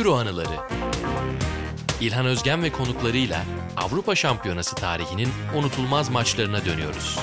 [0.00, 0.56] Euro anıları.
[2.00, 3.44] İlhan Özgen ve konuklarıyla
[3.76, 7.18] Avrupa Şampiyonası tarihinin unutulmaz maçlarına dönüyoruz.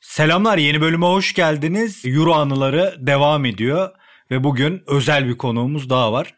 [0.00, 2.02] Selamlar yeni bölüme hoş geldiniz.
[2.04, 3.90] Euro anıları devam ediyor
[4.30, 6.34] ve bugün özel bir konuğumuz daha var.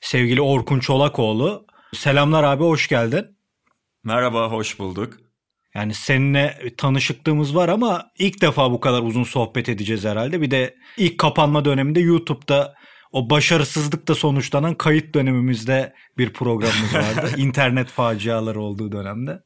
[0.00, 1.66] Sevgili Orkun Çolakoğlu.
[1.94, 3.38] Selamlar abi hoş geldin.
[4.04, 5.25] Merhaba, hoş bulduk.
[5.76, 10.40] Yani seninle tanışıklığımız var ama ilk defa bu kadar uzun sohbet edeceğiz herhalde.
[10.40, 12.74] Bir de ilk kapanma döneminde YouTube'da
[13.12, 17.30] o başarısızlıkla sonuçlanan kayıt dönemimizde bir programımız vardı.
[17.36, 19.40] İnternet faciaları olduğu dönemde.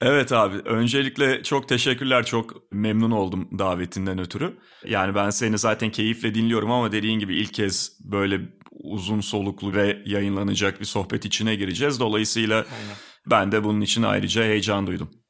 [0.00, 4.58] Evet abi öncelikle çok teşekkürler çok memnun oldum davetinden ötürü.
[4.86, 8.40] Yani ben seni zaten keyifle dinliyorum ama dediğin gibi ilk kez böyle
[8.70, 12.00] uzun soluklu ve yayınlanacak bir sohbet içine gireceğiz.
[12.00, 12.96] Dolayısıyla Aynen.
[13.30, 15.21] ben de bunun için ayrıca heyecan duydum.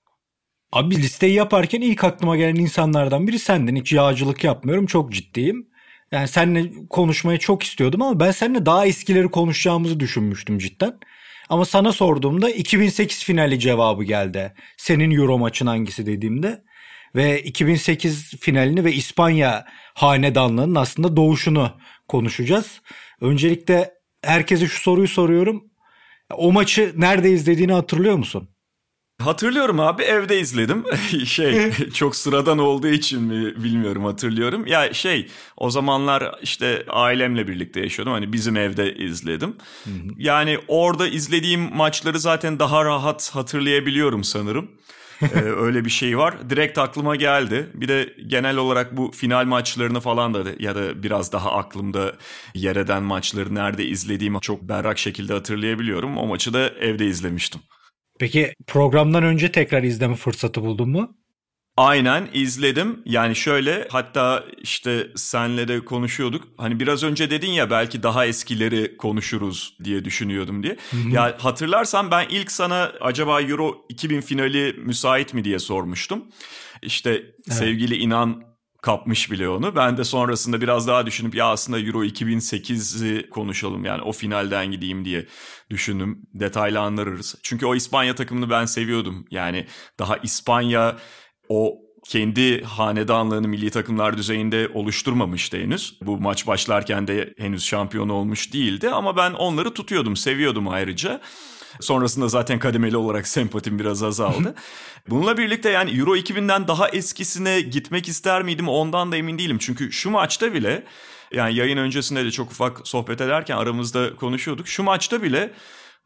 [0.72, 3.76] Abi listeyi yaparken ilk aklıma gelen insanlardan biri sendin.
[3.76, 5.68] Hiç yağcılık yapmıyorum çok ciddiyim.
[6.12, 10.98] Yani seninle konuşmayı çok istiyordum ama ben seninle daha eskileri konuşacağımızı düşünmüştüm cidden.
[11.48, 14.54] Ama sana sorduğumda 2008 finali cevabı geldi.
[14.76, 16.62] Senin Euro maçın hangisi dediğimde.
[17.14, 21.70] Ve 2008 finalini ve İspanya hanedanlığının aslında doğuşunu
[22.08, 22.80] konuşacağız.
[23.20, 23.90] Öncelikle
[24.24, 25.64] herkese şu soruyu soruyorum.
[26.34, 28.48] O maçı nerede izlediğini hatırlıyor musun?
[29.24, 30.84] Hatırlıyorum abi evde izledim.
[31.26, 34.66] şey çok sıradan olduğu için mi bilmiyorum hatırlıyorum.
[34.66, 38.12] Ya şey o zamanlar işte ailemle birlikte yaşıyordum.
[38.12, 39.56] Hani bizim evde izledim.
[40.16, 44.68] Yani orada izlediğim maçları zaten daha rahat hatırlayabiliyorum sanırım.
[45.34, 46.50] ee, öyle bir şey var.
[46.50, 47.70] Direkt aklıma geldi.
[47.74, 52.12] Bir de genel olarak bu final maçlarını falan da ya da biraz daha aklımda
[52.54, 56.18] yer eden maçları nerede izlediğimi çok berrak şekilde hatırlayabiliyorum.
[56.18, 57.60] O maçı da evde izlemiştim.
[58.22, 61.16] Peki programdan önce tekrar izleme fırsatı buldun mu?
[61.76, 63.02] Aynen izledim.
[63.04, 66.48] Yani şöyle hatta işte senle de konuşuyorduk.
[66.56, 70.76] Hani biraz önce dedin ya belki daha eskileri konuşuruz diye düşünüyordum diye.
[70.90, 71.10] Hı hı.
[71.10, 76.24] Ya hatırlarsan ben ilk sana acaba Euro 2000 finali müsait mi diye sormuştum.
[76.82, 77.34] İşte evet.
[77.46, 78.51] sevgili İnan
[78.82, 79.76] kapmış bile onu.
[79.76, 85.04] Ben de sonrasında biraz daha düşünüp ya aslında Euro 2008'i konuşalım yani o finalden gideyim
[85.04, 85.26] diye
[85.70, 86.22] düşündüm.
[86.34, 87.34] Detaylı anlarız.
[87.42, 89.26] Çünkü o İspanya takımını ben seviyordum.
[89.30, 89.66] Yani
[89.98, 90.96] daha İspanya
[91.48, 95.98] o kendi hanedanlığını milli takımlar düzeyinde oluşturmamıştı henüz.
[96.02, 101.20] Bu maç başlarken de henüz şampiyon olmuş değildi ama ben onları tutuyordum, seviyordum ayrıca.
[101.80, 104.54] Sonrasında zaten kademeli olarak sempatim biraz azaldı.
[105.08, 109.58] Bununla birlikte yani Euro 2000'den daha eskisine gitmek ister miydim ondan da emin değilim.
[109.60, 110.84] Çünkü şu maçta bile
[111.32, 114.68] yani yayın öncesinde de çok ufak sohbet ederken aramızda konuşuyorduk.
[114.68, 115.52] Şu maçta bile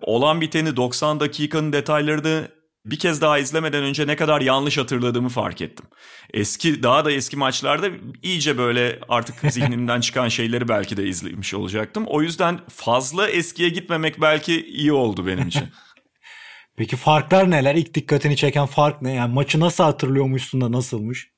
[0.00, 2.48] olan biteni 90 dakikanın detaylarını
[2.86, 5.86] bir kez daha izlemeden önce ne kadar yanlış hatırladığımı fark ettim.
[6.34, 7.90] Eski daha da eski maçlarda
[8.22, 12.04] iyice böyle artık zihnimden çıkan şeyleri belki de izlemiş olacaktım.
[12.06, 15.68] O yüzden fazla eskiye gitmemek belki iyi oldu benim için.
[16.76, 17.74] Peki farklar neler?
[17.74, 19.12] İlk dikkatini çeken fark ne?
[19.14, 21.30] Yani maçı nasıl hatırlıyormuşsun da nasılmış?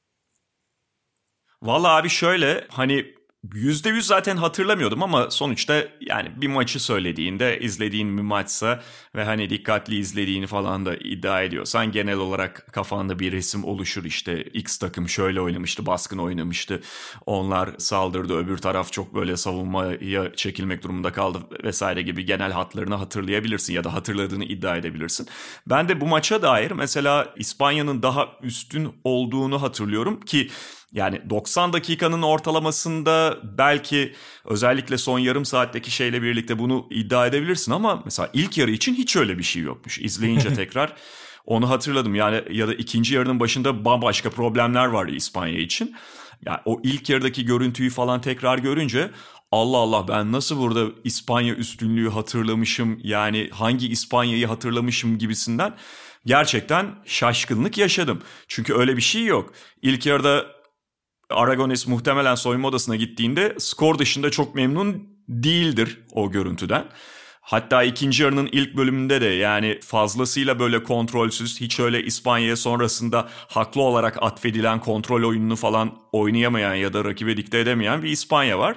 [1.62, 3.14] Valla abi şöyle hani
[3.44, 8.82] %100 zaten hatırlamıyordum ama sonuçta yani bir maçı söylediğinde izlediğin bir maçsa
[9.16, 14.42] ve hani dikkatli izlediğini falan da iddia ediyorsan genel olarak kafanda bir resim oluşur işte
[14.42, 16.82] X takım şöyle oynamıştı baskın oynamıştı
[17.26, 23.74] onlar saldırdı öbür taraf çok böyle savunmaya çekilmek durumunda kaldı vesaire gibi genel hatlarını hatırlayabilirsin
[23.74, 25.28] ya da hatırladığını iddia edebilirsin.
[25.66, 30.50] Ben de bu maça dair mesela İspanya'nın daha üstün olduğunu hatırlıyorum ki
[30.92, 38.02] yani 90 dakikanın ortalamasında belki özellikle son yarım saatteki şeyle birlikte bunu iddia edebilirsin ama
[38.04, 39.98] mesela ilk yarı için hiç öyle bir şey yokmuş.
[39.98, 40.96] İzleyince tekrar
[41.46, 42.14] onu hatırladım.
[42.14, 45.96] Yani ya da ikinci yarının başında bambaşka problemler vardı İspanya için.
[46.46, 49.10] Yani o ilk yarıdaki görüntüyü falan tekrar görünce
[49.52, 55.74] Allah Allah ben nasıl burada İspanya üstünlüğü hatırlamışım yani hangi İspanya'yı hatırlamışım gibisinden
[56.26, 58.22] gerçekten şaşkınlık yaşadım.
[58.48, 59.52] Çünkü öyle bir şey yok.
[59.82, 60.57] İlk yarıda
[61.30, 66.84] Aragones muhtemelen soyunma odasına gittiğinde skor dışında çok memnun değildir o görüntüden.
[67.40, 73.82] Hatta ikinci yarının ilk bölümünde de yani fazlasıyla böyle kontrolsüz hiç öyle İspanya'ya sonrasında haklı
[73.82, 78.76] olarak atfedilen kontrol oyununu falan oynayamayan ya da rakibe dikte edemeyen bir İspanya var.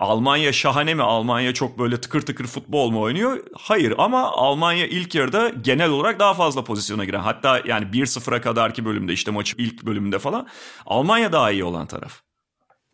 [0.00, 1.02] Almanya şahane mi?
[1.02, 3.38] Almanya çok böyle tıkır tıkır futbol mu oynuyor?
[3.54, 7.20] Hayır ama Almanya ilk yarıda genel olarak daha fazla pozisyona giren.
[7.20, 10.48] Hatta yani 1-0'a kadarki bölümde işte maçın ilk bölümünde falan
[10.86, 12.20] Almanya daha iyi olan taraf.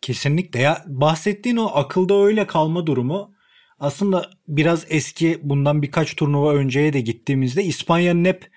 [0.01, 3.31] Kesinlikle ya bahsettiğin o akılda öyle kalma durumu
[3.79, 8.51] aslında biraz eski bundan birkaç turnuva önceye de gittiğimizde İspanya'nın hep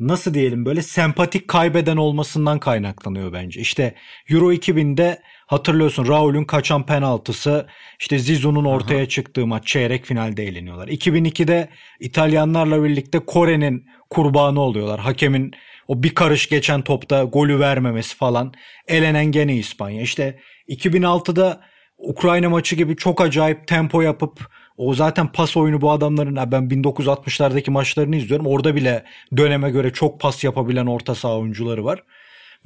[0.00, 3.60] nasıl diyelim böyle sempatik kaybeden olmasından kaynaklanıyor bence.
[3.60, 3.94] İşte
[4.28, 7.66] Euro 2000'de hatırlıyorsun Raul'ün kaçan penaltısı
[8.00, 9.08] işte Zizou'nun ortaya Aha.
[9.08, 10.88] çıktığı maç çeyrek finalde eğleniyorlar.
[10.88, 11.68] 2002'de
[12.00, 15.00] İtalyanlarla birlikte Kore'nin kurbanı oluyorlar.
[15.00, 15.52] Hakemin
[15.88, 18.52] o bir karış geçen topta golü vermemesi falan.
[18.88, 20.02] Elenen gene İspanya.
[20.02, 20.38] İşte
[20.68, 21.60] 2006'da
[21.98, 24.40] Ukrayna maçı gibi çok acayip tempo yapıp
[24.76, 28.46] o zaten pas oyunu bu adamların ben 1960'lardaki maçlarını izliyorum.
[28.46, 29.04] Orada bile
[29.36, 32.02] döneme göre çok pas yapabilen orta saha oyuncuları var.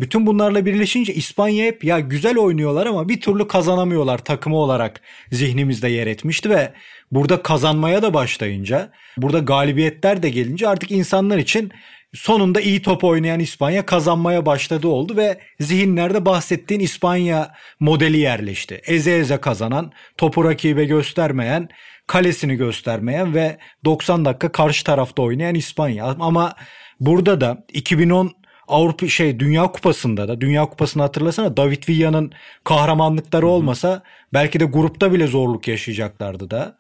[0.01, 5.01] Bütün bunlarla birleşince İspanya hep ya güzel oynuyorlar ama bir türlü kazanamıyorlar takımı olarak
[5.33, 6.73] zihnimizde yer etmişti ve
[7.13, 11.73] burada kazanmaya da başlayınca burada galibiyetler de gelince artık insanlar için
[12.15, 18.81] sonunda iyi top oynayan İspanya kazanmaya başladı oldu ve zihinlerde bahsettiğin İspanya modeli yerleşti.
[18.87, 21.69] Eze eze kazanan, topu rakibe göstermeyen,
[22.07, 26.05] kalesini göstermeyen ve 90 dakika karşı tarafta oynayan İspanya.
[26.05, 26.55] Ama
[27.01, 32.33] burada da 2010 Avrupa şey Dünya Kupası'nda da Dünya Kupası'nı hatırlasana David Villa'nın
[32.65, 34.03] kahramanlıkları olmasa
[34.33, 36.79] belki de grupta bile zorluk yaşayacaklardı da.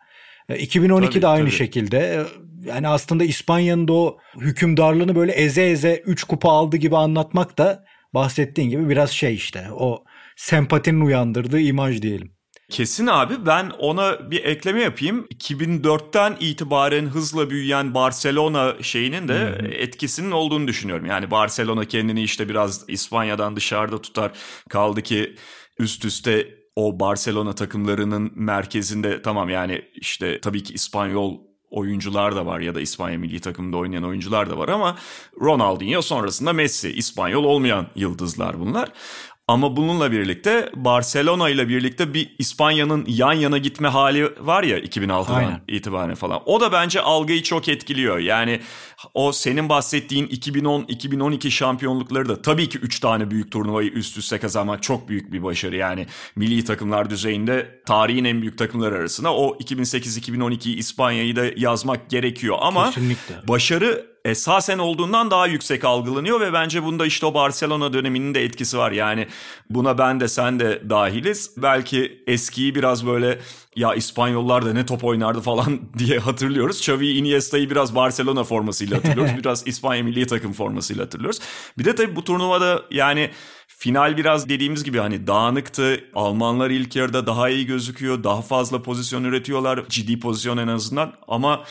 [0.48, 1.56] 2012'de tabii, aynı tabii.
[1.56, 2.20] şekilde e,
[2.68, 7.84] yani aslında İspanya'nın da o hükümdarlığını böyle eze eze 3 kupa aldı gibi anlatmak da
[8.14, 10.04] bahsettiğin gibi biraz şey işte o
[10.36, 12.32] sempatinin uyandırdığı imaj diyelim.
[12.70, 15.26] Kesin abi ben ona bir ekleme yapayım.
[15.34, 19.66] 2004'ten itibaren hızla büyüyen Barcelona şeyinin de hmm.
[19.66, 21.06] etkisinin olduğunu düşünüyorum.
[21.06, 24.32] Yani Barcelona kendini işte biraz İspanya'dan dışarıda tutar.
[24.68, 25.36] Kaldı ki
[25.78, 31.38] üst üste o Barcelona takımlarının merkezinde tamam yani işte tabii ki İspanyol
[31.70, 34.96] oyuncular da var ya da İspanya milli takımında oynayan oyuncular da var ama
[35.40, 38.88] Ronaldinho sonrasında Messi, İspanyol olmayan yıldızlar bunlar.
[39.48, 45.34] Ama bununla birlikte Barcelona ile birlikte bir İspanya'nın yan yana gitme hali var ya 2006'dan
[45.34, 45.60] Aynen.
[45.68, 46.42] itibaren falan.
[46.46, 48.18] O da bence algıyı çok etkiliyor.
[48.18, 48.60] Yani
[49.14, 54.82] o senin bahsettiğin 2010-2012 şampiyonlukları da tabii ki 3 tane büyük turnuvayı üst üste kazanmak
[54.82, 55.76] çok büyük bir başarı.
[55.76, 56.06] Yani
[56.36, 62.56] milli takımlar düzeyinde tarihin en büyük takımları arasında o 2008-2012 İspanya'yı da yazmak gerekiyor.
[62.60, 63.48] Ama Kesinlikle.
[63.48, 68.78] başarı esasen olduğundan daha yüksek algılanıyor ve bence bunda işte o Barcelona döneminin de etkisi
[68.78, 68.92] var.
[68.92, 69.26] Yani
[69.70, 71.50] buna ben de sen de dahiliz.
[71.56, 73.38] Belki eskiyi biraz böyle
[73.76, 76.78] ya İspanyollar da ne top oynardı falan diye hatırlıyoruz.
[76.78, 79.32] Xavi Iniesta'yı biraz Barcelona formasıyla hatırlıyoruz.
[79.38, 81.40] biraz İspanya milli takım formasıyla hatırlıyoruz.
[81.78, 83.30] Bir de tabii bu turnuvada yani
[83.68, 86.04] Final biraz dediğimiz gibi hani dağınıktı.
[86.14, 88.24] Almanlar ilk yarıda daha iyi gözüküyor.
[88.24, 89.84] Daha fazla pozisyon üretiyorlar.
[89.88, 91.12] Ciddi pozisyon en azından.
[91.28, 91.64] Ama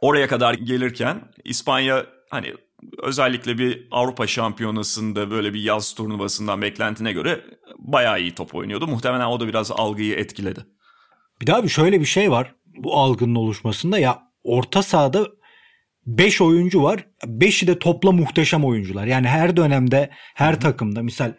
[0.00, 2.54] oraya kadar gelirken İspanya hani
[3.02, 7.40] özellikle bir Avrupa Şampiyonası'nda böyle bir yaz turnuvasından beklentine göre
[7.78, 8.86] bayağı iyi top oynuyordu.
[8.86, 10.60] Muhtemelen o da biraz algıyı etkiledi.
[11.40, 15.26] Bir daha bir şöyle bir şey var bu algının oluşmasında ya orta sahada
[16.06, 17.06] 5 oyuncu var.
[17.24, 19.06] 5'i de topla muhteşem oyuncular.
[19.06, 21.32] Yani her dönemde her takımda misal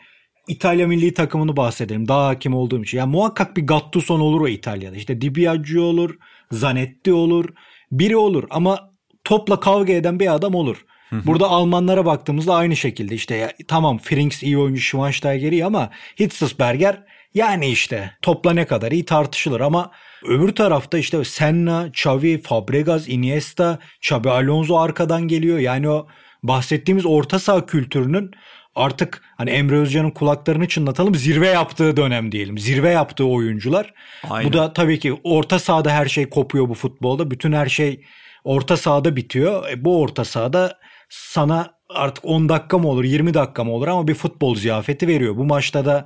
[0.47, 2.07] İtalya milli takımını bahsedelim.
[2.07, 2.97] Daha hakim olduğum için.
[2.97, 4.95] Yani muhakkak bir Gattuso olur o İtalya'da.
[4.95, 6.17] İşte Di Biagio olur,
[6.51, 7.49] Zanetti olur
[7.91, 8.89] biri olur ama
[9.23, 10.85] topla kavga eden bir adam olur.
[11.11, 15.89] Burada Almanlara baktığımızda aynı şekilde işte ya, tamam Frings iyi oyuncu Schweinsteiger iyi ama
[16.19, 17.03] Hitzelsberger
[17.33, 19.91] yani işte topla ne kadar iyi tartışılır ama
[20.25, 25.60] öbür tarafta işte Senna, Xavi, Fabregas, Iniesta, Xabi Alonso arkadan geliyor.
[25.60, 26.07] Yani o
[26.43, 28.31] bahsettiğimiz orta saha kültürünün
[28.75, 32.58] artık hani Emre Özcan'ın kulaklarını çınlatalım zirve yaptığı dönem diyelim.
[32.58, 33.94] Zirve yaptığı oyuncular.
[34.29, 34.50] Aynen.
[34.50, 37.32] Bu da tabii ki orta sahada her şey kopuyor bu futbolda.
[37.32, 38.01] Bütün her şey
[38.44, 39.70] orta sahada bitiyor.
[39.70, 40.77] E, bu orta sahada
[41.10, 45.38] sana artık 10 dakika mı olur 20 dakika mı olur ama bir futbol ziyafeti veriyor.
[45.38, 46.05] Bu maçta da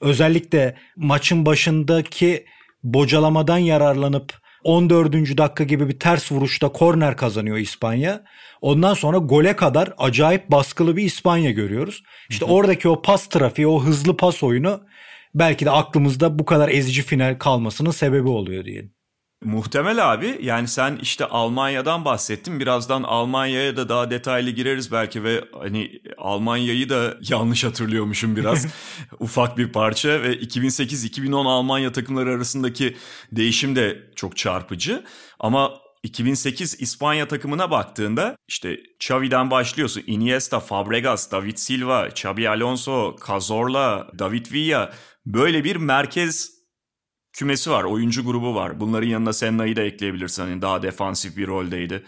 [0.00, 2.44] özellikle maçın başındaki
[2.82, 5.38] bocalamadan yararlanıp 14.
[5.38, 8.24] dakika gibi bir ters vuruşta korner kazanıyor İspanya.
[8.60, 12.02] Ondan sonra gole kadar acayip baskılı bir İspanya görüyoruz.
[12.30, 12.54] İşte Hı-hı.
[12.54, 14.80] oradaki o pas trafiği, o hızlı pas oyunu
[15.34, 18.92] belki de aklımızda bu kadar ezici final kalmasının sebebi oluyor diyelim.
[19.44, 22.60] Muhtemel abi yani sen işte Almanya'dan bahsettin.
[22.60, 28.66] Birazdan Almanya'ya da daha detaylı gireriz belki ve hani Almanya'yı da yanlış hatırlıyormuşum biraz.
[29.18, 32.96] Ufak bir parça ve 2008-2010 Almanya takımları arasındaki
[33.32, 35.04] değişim de çok çarpıcı.
[35.40, 40.02] Ama 2008 İspanya takımına baktığında işte Xavi'den başlıyorsun.
[40.06, 44.92] Iniesta, Fabregas, David Silva, Xabi Alonso, Cazorla, David Villa
[45.26, 46.57] böyle bir merkez
[47.32, 48.80] kümesi var, oyuncu grubu var.
[48.80, 50.42] Bunların yanına Senna'yı da ekleyebilirsin.
[50.42, 52.04] Hani daha defansif bir roldeydi.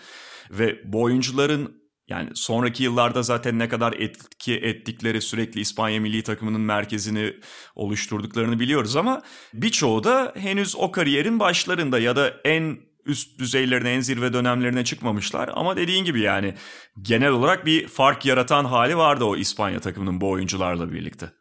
[0.50, 6.60] Ve bu oyuncuların yani sonraki yıllarda zaten ne kadar etki ettikleri sürekli İspanya milli takımının
[6.60, 7.34] merkezini
[7.74, 9.22] oluşturduklarını biliyoruz ama
[9.54, 15.50] birçoğu da henüz o kariyerin başlarında ya da en üst düzeylerine en zirve dönemlerine çıkmamışlar
[15.54, 16.54] ama dediğin gibi yani
[17.02, 21.32] genel olarak bir fark yaratan hali vardı o İspanya takımının bu oyuncularla birlikte.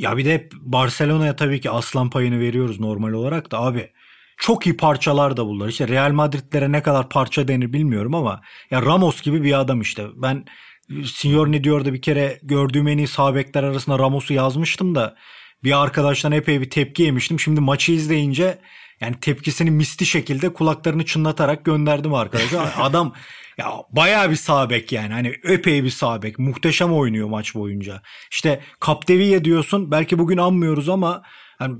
[0.00, 3.90] Ya bir de hep Barcelona'ya tabii ki aslan payını veriyoruz normal olarak da abi
[4.36, 5.68] çok iyi parçalar da bunlar.
[5.68, 8.40] İşte Real Madrid'lere ne kadar parça denir bilmiyorum ama
[8.70, 10.06] ya Ramos gibi bir adam işte.
[10.14, 10.44] Ben
[11.04, 15.16] Senior ne diyor da bir kere gördüğüm en iyi sağ bekler arasında Ramos'u yazmıştım da
[15.64, 17.40] bir arkadaştan epey bir tepki yemiştim.
[17.40, 18.58] Şimdi maçı izleyince
[19.00, 22.72] yani tepkisini misli şekilde kulaklarını çınlatarak gönderdim arkadaşa.
[22.78, 23.14] Adam
[23.58, 25.12] ya bayağı bir sağ bek yani.
[25.12, 26.38] Hani epey bir sağ bek.
[26.38, 28.02] Muhteşem oynuyor maç boyunca.
[28.30, 29.90] İşte Capdevia diyorsun.
[29.90, 31.22] Belki bugün anmıyoruz ama
[31.58, 31.76] hani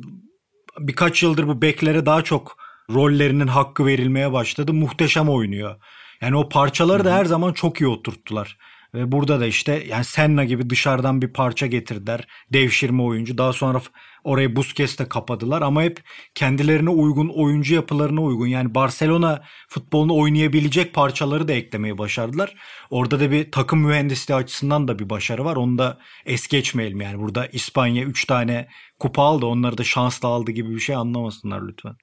[0.79, 2.57] birkaç yıldır bu beklere daha çok
[2.91, 4.73] rollerinin hakkı verilmeye başladı.
[4.73, 5.77] Muhteşem oynuyor.
[6.21, 8.59] Yani o parçaları da her zaman çok iyi oturttular.
[8.95, 12.27] Ve burada da işte yani Senna gibi dışarıdan bir parça getirdiler.
[12.53, 13.39] Devşirme oyuncu.
[13.39, 13.81] Daha sonra
[14.25, 16.03] orayı Busquets'te kapadılar ama hep
[16.35, 18.47] kendilerine uygun oyuncu yapılarına uygun.
[18.47, 22.55] Yani Barcelona futbolunu oynayabilecek parçaları da eklemeyi başardılar.
[22.91, 25.57] Orada da bir takım mühendisliği açısından da bir başarı var.
[25.57, 27.19] Onu da es geçmeyelim yani.
[27.19, 28.69] Burada İspanya 3 tane
[28.99, 29.47] kupa aldı.
[29.47, 31.97] Onları da şansla aldı gibi bir şey anlamasınlar lütfen.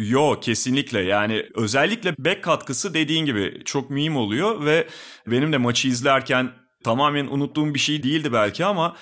[0.00, 4.88] Yo kesinlikle yani özellikle back katkısı dediğin gibi çok mühim oluyor ve
[5.26, 6.52] benim de maçı izlerken
[6.84, 8.96] tamamen unuttuğum bir şey değildi belki ama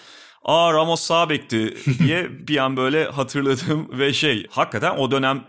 [0.45, 5.45] aa Ramos sağ bekti diye bir an böyle hatırladım ve şey hakikaten o dönem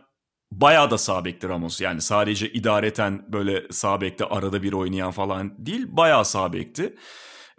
[0.52, 1.82] bayağı da sağ bekti Ramos.
[1.82, 6.96] Yani sadece idareten böyle sağ bekte arada bir oynayan falan değil bayağı sağ bekti.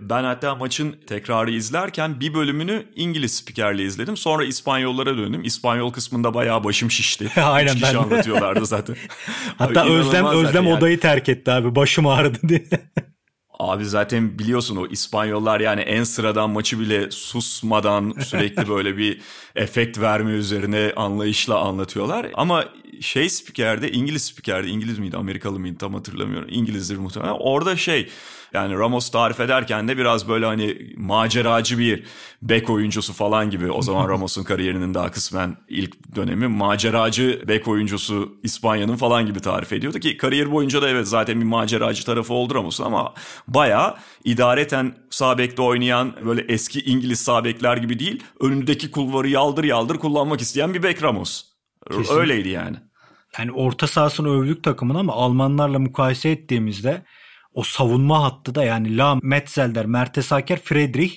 [0.01, 4.17] Ben hatta maçın tekrarı izlerken bir bölümünü İngiliz spikerle izledim.
[4.17, 5.45] Sonra İspanyollara döndüm.
[5.45, 7.31] İspanyol kısmında bayağı başım şişti.
[7.41, 7.95] Aynen Üç ben.
[7.95, 8.97] anlatıyorlardı zaten.
[9.59, 10.77] Hatta abi, Özlem Özlem yani.
[10.77, 11.75] odayı terk etti abi.
[11.75, 12.65] Başım ağrıdı diye.
[13.59, 19.21] Abi zaten biliyorsun o İspanyollar yani en sıradan maçı bile susmadan sürekli böyle bir
[19.57, 22.27] efekt verme üzerine anlayışla anlatıyorlar.
[22.35, 22.65] Ama
[23.01, 26.49] şey spikerde İngiliz spikerde İngiliz miydi Amerikalı mıydı tam hatırlamıyorum.
[26.53, 27.37] İngilizdir muhtemelen.
[27.39, 28.09] Orada şey
[28.53, 32.05] yani Ramos tarif ederken de biraz böyle hani maceracı bir
[32.43, 33.71] bek oyuncusu falan gibi.
[33.71, 39.73] O zaman Ramos'un kariyerinin daha kısmen ilk dönemi maceracı bek oyuncusu İspanya'nın falan gibi tarif
[39.73, 43.15] ediyordu ki kariyer boyunca da evet zaten bir maceracı tarafı oldu Ramos'un ama
[43.49, 49.65] bayağı idareten sağ bekte oynayan böyle eski İngiliz sağ bekler gibi değil önündeki kulvarı yaldır
[49.65, 51.45] yaldır kullanmak isteyen bir bek Ramos.
[51.93, 52.15] Kesin.
[52.15, 52.77] Öyleydi yani.
[53.39, 57.03] Yani orta sahasını övdük takımın ama Almanlarla mukayese ettiğimizde
[57.55, 61.15] o savunma hattı da yani Lam, Metzelder, Mertesaker, Friedrich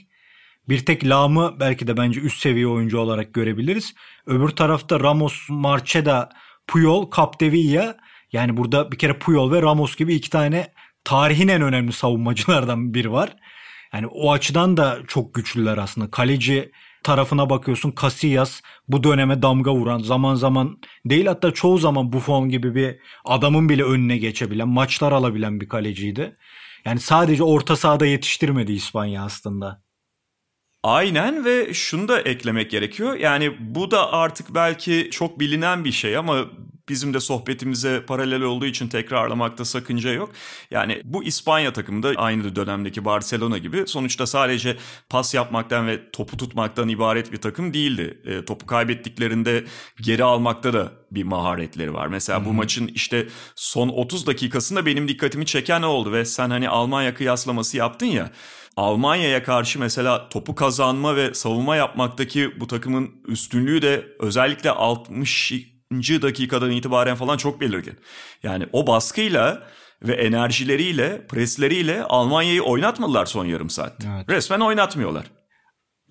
[0.69, 3.93] bir tek Lam'ı belki de bence üst seviye oyuncu olarak görebiliriz.
[4.25, 6.29] Öbür tarafta Ramos, Marcheda,
[6.67, 7.97] Puyol, Capdevilla
[8.31, 10.73] yani burada bir kere Puyol ve Ramos gibi iki tane
[11.03, 13.35] tarihin en önemli savunmacılardan biri var.
[13.93, 16.11] Yani o açıdan da çok güçlüler aslında.
[16.11, 16.71] Kaleci
[17.03, 22.75] tarafına bakıyorsun Casillas bu döneme damga vuran zaman zaman değil hatta çoğu zaman Buffon gibi
[22.75, 26.37] bir adamın bile önüne geçebilen maçlar alabilen bir kaleciydi.
[26.85, 29.83] Yani sadece orta sahada yetiştirmedi İspanya aslında.
[30.83, 33.15] Aynen ve şunu da eklemek gerekiyor.
[33.15, 36.45] Yani bu da artık belki çok bilinen bir şey ama
[36.89, 40.31] bizim de sohbetimize paralel olduğu için tekrarlamakta sakınca yok.
[40.71, 44.77] Yani bu İspanya takımı da aynı dönemdeki Barcelona gibi sonuçta sadece
[45.09, 48.21] pas yapmaktan ve topu tutmaktan ibaret bir takım değildi.
[48.25, 49.63] E, topu kaybettiklerinde
[50.01, 52.07] geri almakta da bir maharetleri var.
[52.07, 56.69] Mesela bu maçın işte son 30 dakikasında benim dikkatimi çeken ne oldu ve sen hani
[56.69, 58.31] Almanya kıyaslaması yaptın ya.
[58.77, 65.51] Almanya'ya karşı mesela topu kazanma ve savunma yapmaktaki bu takımın üstünlüğü de özellikle 60
[66.21, 67.99] dakikadan itibaren falan çok belirgin.
[68.43, 69.63] Yani o baskıyla
[70.03, 74.05] ve enerjileriyle, presleriyle Almanya'yı oynatmadılar son yarım saat.
[74.15, 74.29] Evet.
[74.29, 75.25] Resmen oynatmıyorlar.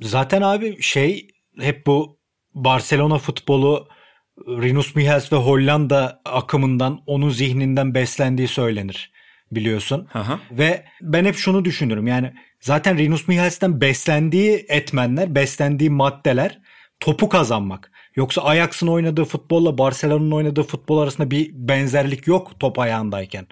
[0.01, 1.29] Zaten abi şey
[1.61, 2.19] hep bu
[2.55, 3.89] Barcelona futbolu
[4.39, 9.13] Rinus Michels ve Hollanda akımından onun zihninden beslendiği söylenir
[9.51, 10.09] biliyorsun.
[10.15, 10.41] Aha.
[10.51, 16.59] Ve ben hep şunu düşünürüm yani zaten Rinus Michels'ten beslendiği etmenler, beslendiği maddeler
[17.01, 17.93] topu kazanmak.
[18.17, 23.47] Yoksa Ajax'ın oynadığı futbolla Barcelona'nın oynadığı futbol arasında bir benzerlik yok top ayağındayken.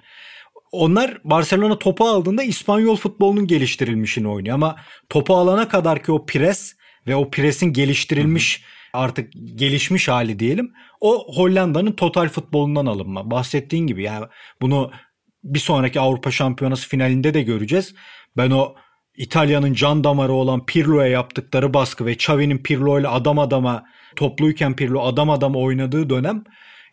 [0.71, 4.75] Onlar Barcelona topu aldığında İspanyol futbolunun geliştirilmişini oynuyor ama
[5.09, 6.75] topu alana kadar ki o pres
[7.07, 8.63] ve o presin geliştirilmiş
[8.93, 10.73] artık gelişmiş hali diyelim.
[10.99, 13.31] O Hollanda'nın total futbolundan alınma.
[13.31, 14.25] Bahsettiğin gibi yani
[14.61, 14.91] bunu
[15.43, 17.95] bir sonraki Avrupa Şampiyonası finalinde de göreceğiz.
[18.37, 18.75] Ben o
[19.17, 23.83] İtalya'nın can damarı olan Pirlo'ya yaptıkları baskı ve Xavi'nin Pirlo ile adam adama
[24.15, 26.43] topluyken Pirlo adam adama oynadığı dönem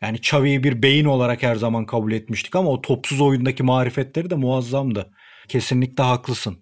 [0.02, 4.34] yani Xavi'yi bir beyin olarak her zaman kabul etmiştik ama o topsuz oyundaki marifetleri de
[4.34, 5.10] muazzamdı.
[5.48, 6.58] Kesinlikle haklısın.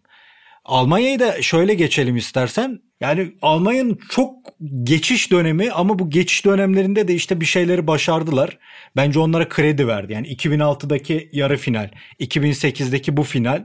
[0.64, 2.80] Almanya'yı da şöyle geçelim istersen.
[3.00, 4.34] Yani Almanya'nın çok
[4.82, 8.58] geçiş dönemi ama bu geçiş dönemlerinde de işte bir şeyleri başardılar.
[8.96, 10.12] Bence onlara kredi verdi.
[10.12, 13.64] Yani 2006'daki yarı final, 2008'deki bu final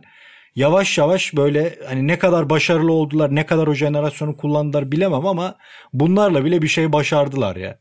[0.55, 5.55] yavaş yavaş böyle hani ne kadar başarılı oldular, ne kadar o jenerasyonu kullandılar bilemem ama
[5.93, 7.79] bunlarla bile bir şey başardılar ya.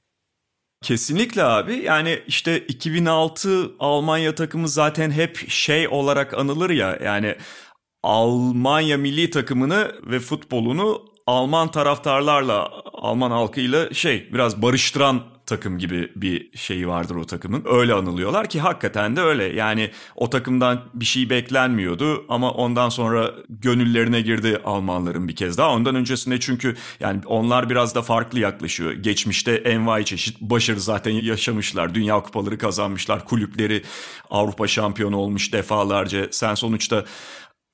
[0.83, 1.77] Kesinlikle abi.
[1.77, 6.99] Yani işte 2006 Almanya takımı zaten hep şey olarak anılır ya.
[7.05, 7.37] Yani
[8.03, 16.59] Almanya milli takımını ve futbolunu Alman taraftarlarla, Alman halkıyla şey biraz barıştıran takım gibi bir
[16.59, 17.65] şeyi vardır o takımın.
[17.71, 19.45] Öyle anılıyorlar ki hakikaten de öyle.
[19.45, 25.71] Yani o takımdan bir şey beklenmiyordu ama ondan sonra gönüllerine girdi Almanların bir kez daha.
[25.71, 28.93] Ondan öncesinde çünkü yani onlar biraz da farklı yaklaşıyor.
[28.93, 31.95] Geçmişte envai çeşit başarı zaten yaşamışlar.
[31.95, 33.25] Dünya kupaları kazanmışlar.
[33.25, 33.83] Kulüpleri
[34.31, 36.29] Avrupa şampiyonu olmuş defalarca.
[36.31, 37.05] Sen sonuçta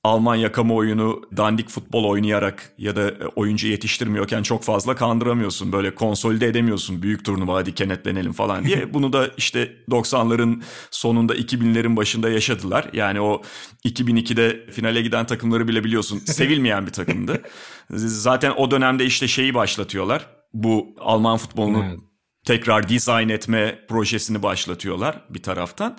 [0.07, 5.71] Almanya kamuoyunu dandik futbol oynayarak ya da oyuncu yetiştirmiyorken çok fazla kandıramıyorsun.
[5.71, 8.93] Böyle konsolide edemiyorsun büyük turnuva hadi kenetlenelim falan diye.
[8.93, 10.61] Bunu da işte 90'ların
[10.91, 12.89] sonunda 2000'lerin başında yaşadılar.
[12.93, 13.41] Yani o
[13.85, 17.41] 2002'de finale giden takımları bile biliyorsun sevilmeyen bir takımdı.
[17.89, 20.27] Zaten o dönemde işte şeyi başlatıyorlar.
[20.53, 21.99] Bu Alman futbolunu evet.
[22.45, 25.97] tekrar dizayn etme projesini başlatıyorlar bir taraftan.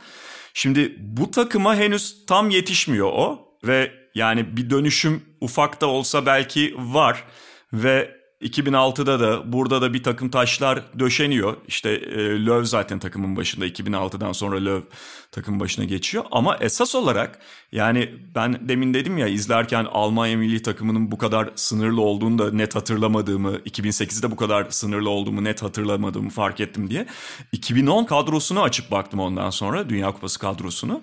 [0.54, 6.74] Şimdi bu takıma henüz tam yetişmiyor o ve yani bir dönüşüm ufak da olsa belki
[6.78, 7.24] var
[7.72, 11.56] ve 2006'da da burada da bir takım taşlar döşeniyor.
[11.68, 14.88] İşte e, Löw zaten takımın başında 2006'dan sonra Löw
[15.32, 16.24] takım başına geçiyor.
[16.30, 17.38] Ama esas olarak
[17.72, 22.74] yani ben demin dedim ya izlerken Almanya milli takımının bu kadar sınırlı olduğunu da net
[22.74, 27.06] hatırlamadığımı, 2008'de bu kadar sınırlı olduğumu net hatırlamadığımı fark ettim diye.
[27.52, 31.02] 2010 kadrosunu açıp baktım ondan sonra Dünya Kupası kadrosunu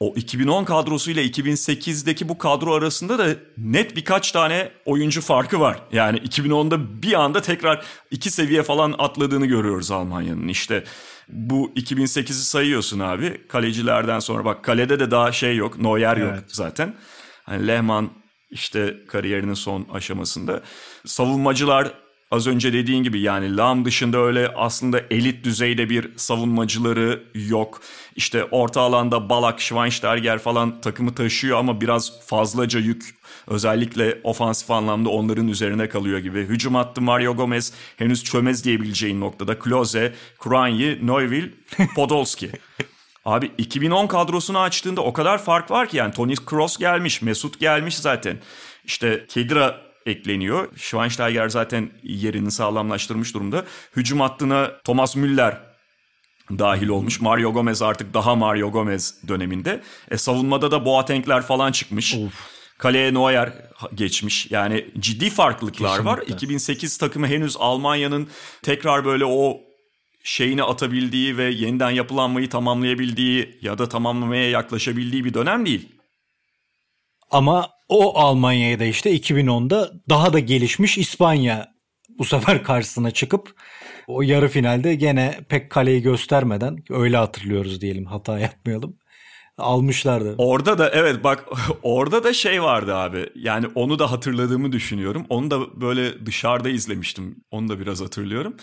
[0.00, 5.80] o 2010 kadrosuyla 2008'deki bu kadro arasında da net birkaç tane oyuncu farkı var.
[5.92, 10.48] Yani 2010'da bir anda tekrar iki seviye falan atladığını görüyoruz Almanya'nın.
[10.48, 10.84] İşte
[11.28, 13.48] bu 2008'i sayıyorsun abi.
[13.48, 15.78] Kalecilerden sonra bak kalede de daha şey yok.
[15.78, 16.36] Neuer evet.
[16.36, 16.94] yok zaten.
[17.42, 18.10] Hani Lehmann
[18.50, 20.62] işte kariyerinin son aşamasında.
[21.06, 21.92] Savunmacılar
[22.30, 27.80] Az önce dediğin gibi yani Lam dışında öyle aslında elit düzeyde bir savunmacıları yok.
[28.16, 33.14] İşte orta alanda Balak, Schweinsteiger falan takımı taşıyor ama biraz fazlaca yük
[33.46, 36.40] özellikle ofansif anlamda onların üzerine kalıyor gibi.
[36.40, 39.58] Hücum hattı Mario Gomez henüz çömez diyebileceğin noktada.
[39.58, 41.50] Klose, Kranyi, Neuville,
[41.96, 42.50] Podolski.
[43.24, 47.98] Abi 2010 kadrosunu açtığında o kadar fark var ki yani Toni Kroos gelmiş, Mesut gelmiş
[47.98, 48.38] zaten.
[48.84, 50.68] İşte Kedira ekleniyor.
[50.76, 53.64] Schweinsteiger zaten yerini sağlamlaştırmış durumda.
[53.96, 55.60] Hücum hattına Thomas Müller
[56.58, 57.20] dahil olmuş.
[57.20, 59.82] Mario Gomez artık daha Mario Gomez döneminde.
[60.10, 62.14] E, savunmada da Boateng'ler falan çıkmış.
[62.14, 62.60] Of.
[62.78, 63.52] Kaleye Neuer
[63.94, 64.50] geçmiş.
[64.50, 66.10] Yani ciddi farklılıklar Kesinlikle.
[66.10, 66.26] var.
[66.26, 68.28] 2008 takımı henüz Almanya'nın
[68.62, 69.60] tekrar böyle o
[70.24, 75.88] şeyini atabildiği ve yeniden yapılanmayı tamamlayabildiği ya da tamamlamaya yaklaşabildiği bir dönem değil.
[77.30, 81.74] Ama o Almanya'ya da işte 2010'da daha da gelişmiş İspanya
[82.18, 83.54] bu sefer karşısına çıkıp
[84.06, 88.96] o yarı finalde gene pek kaleyi göstermeden öyle hatırlıyoruz diyelim hata yapmayalım
[89.58, 90.34] almışlardı.
[90.38, 91.44] Orada da evet bak
[91.82, 93.26] orada da şey vardı abi.
[93.34, 95.26] Yani onu da hatırladığımı düşünüyorum.
[95.28, 97.44] Onu da böyle dışarıda izlemiştim.
[97.50, 98.56] Onu da biraz hatırlıyorum.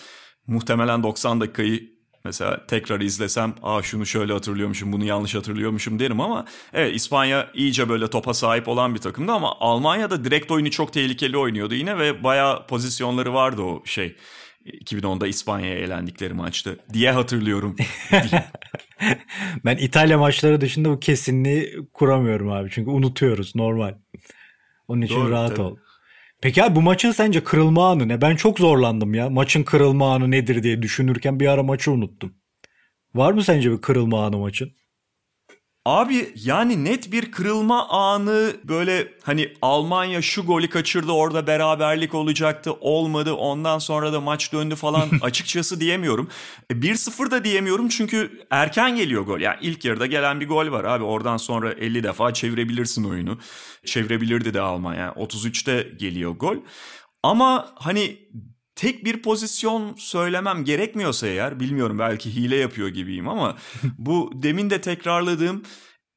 [0.47, 1.96] Muhtemelen 90 dakikayı
[2.27, 7.89] Mesela tekrar izlesem aa şunu şöyle hatırlıyormuşum bunu yanlış hatırlıyormuşum derim ama evet İspanya iyice
[7.89, 12.23] böyle topa sahip olan bir takımdı ama Almanya'da direkt oyunu çok tehlikeli oynuyordu yine ve
[12.23, 14.15] bayağı pozisyonları vardı o şey.
[14.65, 17.75] 2010'da İspanya'ya elendikleri maçtı diye hatırlıyorum.
[19.65, 23.93] ben İtalya maçları dışında bu kesinliği kuramıyorum abi çünkü unutuyoruz normal.
[24.87, 25.61] Onun için Doğru, rahat tabii.
[25.61, 25.77] ol.
[26.41, 28.21] Peki abi bu maçın sence kırılma anı ne?
[28.21, 29.29] Ben çok zorlandım ya.
[29.29, 32.35] Maçın kırılma anı nedir diye düşünürken bir ara maçı unuttum.
[33.15, 34.71] Var mı sence bir kırılma anı maçın?
[35.87, 42.73] Abi yani net bir kırılma anı böyle hani Almanya şu golü kaçırdı orada beraberlik olacaktı
[42.73, 46.29] olmadı ondan sonra da maç döndü falan açıkçası diyemiyorum.
[46.71, 49.39] 1-0 e, da diyemiyorum çünkü erken geliyor gol.
[49.39, 53.39] Yani ilk yarıda gelen bir gol var abi oradan sonra 50 defa çevirebilirsin oyunu.
[53.85, 56.57] Çevirebilirdi de Almanya 33'te geliyor gol.
[57.23, 58.17] Ama hani
[58.77, 63.57] tek bir pozisyon söylemem gerekmiyorsa eğer bilmiyorum belki hile yapıyor gibiyim ama
[63.97, 65.63] bu demin de tekrarladığım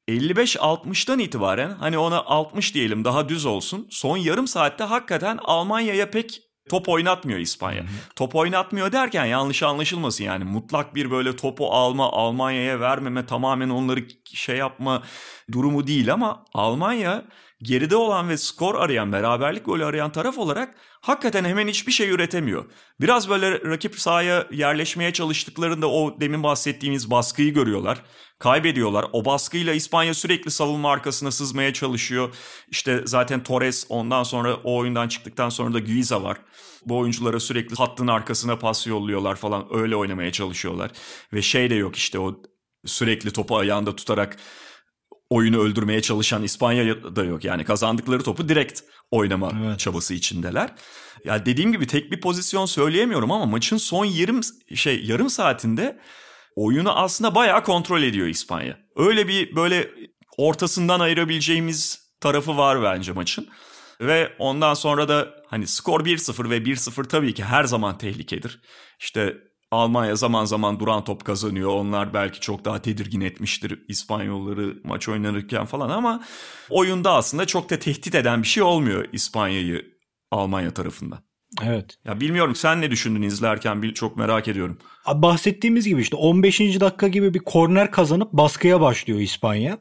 [0.09, 3.87] 55-60'tan itibaren hani ona 60 diyelim daha düz olsun.
[3.89, 7.85] Son yarım saatte hakikaten Almanya'ya pek top oynatmıyor İspanya.
[8.15, 14.07] Top oynatmıyor derken yanlış anlaşılmasın yani mutlak bir böyle topu alma, Almanya'ya vermeme, tamamen onları
[14.33, 15.03] şey yapma
[15.51, 17.23] durumu değil ama Almanya
[17.63, 22.65] geride olan ve skor arayan, beraberlik golü arayan taraf olarak hakikaten hemen hiçbir şey üretemiyor.
[23.01, 28.03] Biraz böyle rakip sahaya yerleşmeye çalıştıklarında o demin bahsettiğimiz baskıyı görüyorlar.
[28.39, 29.05] Kaybediyorlar.
[29.13, 32.35] O baskıyla İspanya sürekli savunma arkasına sızmaya çalışıyor.
[32.67, 36.37] İşte zaten Torres ondan sonra o oyundan çıktıktan sonra da Guiza var.
[36.85, 40.91] Bu oyunculara sürekli hattın arkasına pas yolluyorlar falan öyle oynamaya çalışıyorlar.
[41.33, 42.41] Ve şey de yok işte o
[42.85, 44.37] sürekli topu ayağında tutarak
[45.31, 47.43] oyunu öldürmeye çalışan İspanya da yok.
[47.43, 49.79] Yani kazandıkları topu direkt oynama evet.
[49.79, 50.61] çabası içindeler.
[50.61, 50.73] Ya
[51.25, 54.41] yani dediğim gibi tek bir pozisyon söyleyemiyorum ama maçın son yarım
[54.75, 55.99] şey yarım saatinde
[56.55, 58.77] oyunu aslında bayağı kontrol ediyor İspanya.
[58.95, 59.89] Öyle bir böyle
[60.37, 63.47] ortasından ayırabileceğimiz tarafı var bence maçın.
[64.01, 68.61] Ve ondan sonra da hani skor 1-0 ve 1-0 tabii ki her zaman tehlikedir.
[68.99, 69.37] İşte
[69.71, 71.69] Almanya zaman zaman duran top kazanıyor.
[71.69, 76.23] Onlar belki çok daha tedirgin etmiştir İspanyolları maç oynanırken falan ama
[76.69, 79.91] oyunda aslında çok da tehdit eden bir şey olmuyor İspanya'yı
[80.31, 81.19] Almanya tarafından.
[81.63, 81.97] Evet.
[82.05, 84.77] Ya bilmiyorum sen ne düşündün izlerken çok merak ediyorum.
[85.13, 86.59] Bahsettiğimiz gibi işte 15.
[86.59, 89.77] dakika gibi bir korner kazanıp baskıya başlıyor İspanya.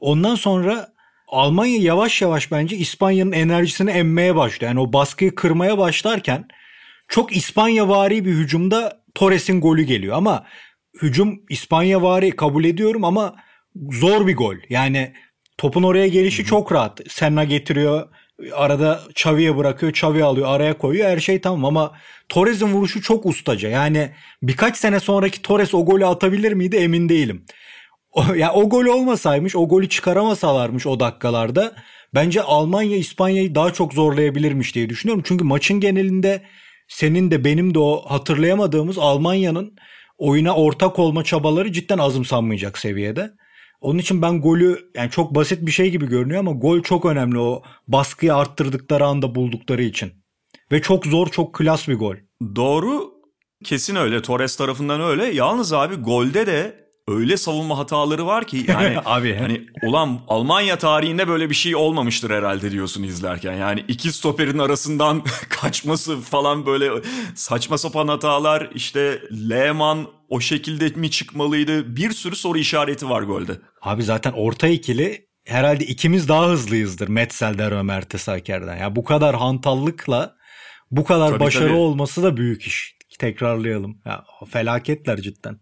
[0.00, 0.88] Ondan sonra
[1.28, 4.70] Almanya yavaş yavaş bence İspanya'nın enerjisini emmeye başlıyor.
[4.70, 6.48] Yani o baskıyı kırmaya başlarken
[7.08, 10.46] çok İspanya vari bir hücumda Torres'in golü geliyor ama
[11.02, 13.36] hücum İspanya vari kabul ediyorum ama
[13.90, 14.56] zor bir gol.
[14.68, 15.12] Yani
[15.58, 16.48] topun oraya gelişi Hı-hı.
[16.48, 17.00] çok rahat.
[17.08, 18.08] Senna getiriyor,
[18.54, 21.08] arada Xavi'ye bırakıyor, Xavi alıyor, araya koyuyor.
[21.08, 21.92] Her şey tamam ama
[22.28, 23.68] Torres'in vuruşu çok ustaca.
[23.68, 24.10] Yani
[24.42, 27.44] birkaç sene sonraki Torres o golü atabilir miydi emin değilim.
[28.10, 31.74] O, ya yani o gol olmasaymış, o golü çıkaramasalarmış o dakikalarda
[32.14, 35.22] bence Almanya İspanya'yı daha çok zorlayabilirmiş diye düşünüyorum.
[35.26, 36.42] Çünkü maçın genelinde
[36.88, 39.76] senin de benim de o hatırlayamadığımız Almanya'nın
[40.18, 43.30] oyuna ortak olma çabaları cidden azımsanmayacak seviyede.
[43.80, 47.38] Onun için ben golü yani çok basit bir şey gibi görünüyor ama gol çok önemli
[47.38, 50.12] o baskıyı arttırdıkları anda buldukları için.
[50.72, 52.16] Ve çok zor çok klas bir gol.
[52.56, 53.10] Doğru
[53.64, 55.24] kesin öyle Torres tarafından öyle.
[55.24, 61.28] Yalnız abi golde de öyle savunma hataları var ki yani abi hani ulan Almanya tarihinde
[61.28, 63.54] böyle bir şey olmamıştır herhalde diyorsun izlerken.
[63.54, 66.90] Yani iki stoperin arasından kaçması falan böyle
[67.34, 71.96] saçma sapan hatalar işte Lehmann o şekilde mi çıkmalıydı?
[71.96, 73.52] Bir sürü soru işareti var golde.
[73.82, 78.76] Abi zaten orta ikili herhalde ikimiz daha hızlıyızdır Metzel'den ve Mertesaker'den.
[78.76, 80.36] Ya bu kadar hantallıkla
[80.90, 81.76] bu kadar tabii, başarı tabii.
[81.76, 82.96] olması da büyük iş.
[83.18, 84.02] Tekrarlayalım.
[84.06, 85.60] Ya felaketler cidden.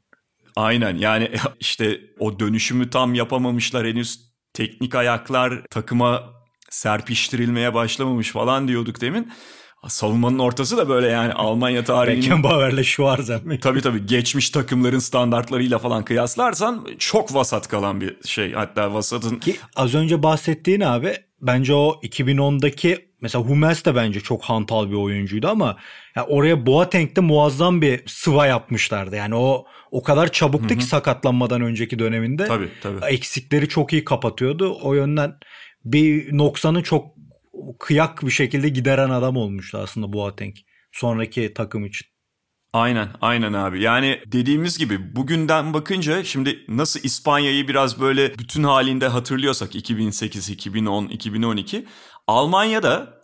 [0.56, 6.22] Aynen yani işte o dönüşümü tam yapamamışlar henüz teknik ayaklar takıma
[6.70, 9.32] serpiştirilmeye başlamamış falan diyorduk demin.
[9.88, 12.22] Savunmanın ortası da böyle yani Almanya tarihinin...
[12.22, 13.58] Beckenbauer'le Schwarzen.
[13.62, 18.52] tabii tabii geçmiş takımların standartlarıyla falan kıyaslarsan çok vasat kalan bir şey.
[18.52, 19.38] Hatta vasatın...
[19.38, 24.94] Ki az önce bahsettiğin abi bence o 2010'daki mesela Hummels de bence çok hantal bir
[24.94, 25.76] oyuncuydu ama
[26.16, 29.16] yani oraya Boateng'de muazzam bir sıva yapmışlardı.
[29.16, 30.78] Yani o o kadar çabuktu Hı-hı.
[30.78, 32.44] ki sakatlanmadan önceki döneminde.
[32.44, 33.04] Tabii tabii.
[33.04, 34.78] Eksikleri çok iyi kapatıyordu.
[34.82, 35.34] O yönden
[35.84, 37.06] bir noksanı çok
[37.78, 40.54] kıyak bir şekilde gideren adam olmuştu aslında Boateng
[40.92, 42.13] sonraki takım için.
[42.74, 49.08] Aynen aynen abi yani dediğimiz gibi bugünden bakınca şimdi nasıl İspanya'yı biraz böyle bütün halinde
[49.08, 51.86] hatırlıyorsak 2008, 2010, 2012
[52.26, 53.14] Almanya'da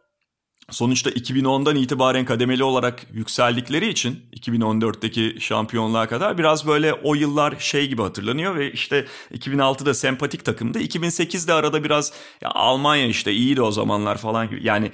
[0.71, 7.89] sonuçta 2010'dan itibaren kademeli olarak yükseldikleri için 2014'teki şampiyonluğa kadar biraz böyle o yıllar şey
[7.89, 10.81] gibi hatırlanıyor ve işte 2006'da sempatik takımdı.
[10.81, 14.67] 2008'de arada biraz ya Almanya işte iyiydi o zamanlar falan gibi.
[14.67, 14.91] Yani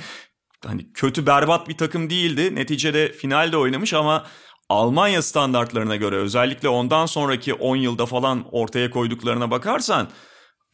[0.67, 2.55] hani kötü berbat bir takım değildi.
[2.55, 4.27] Neticede finalde oynamış ama
[4.69, 10.09] Almanya standartlarına göre özellikle ondan sonraki 10 yılda falan ortaya koyduklarına bakarsan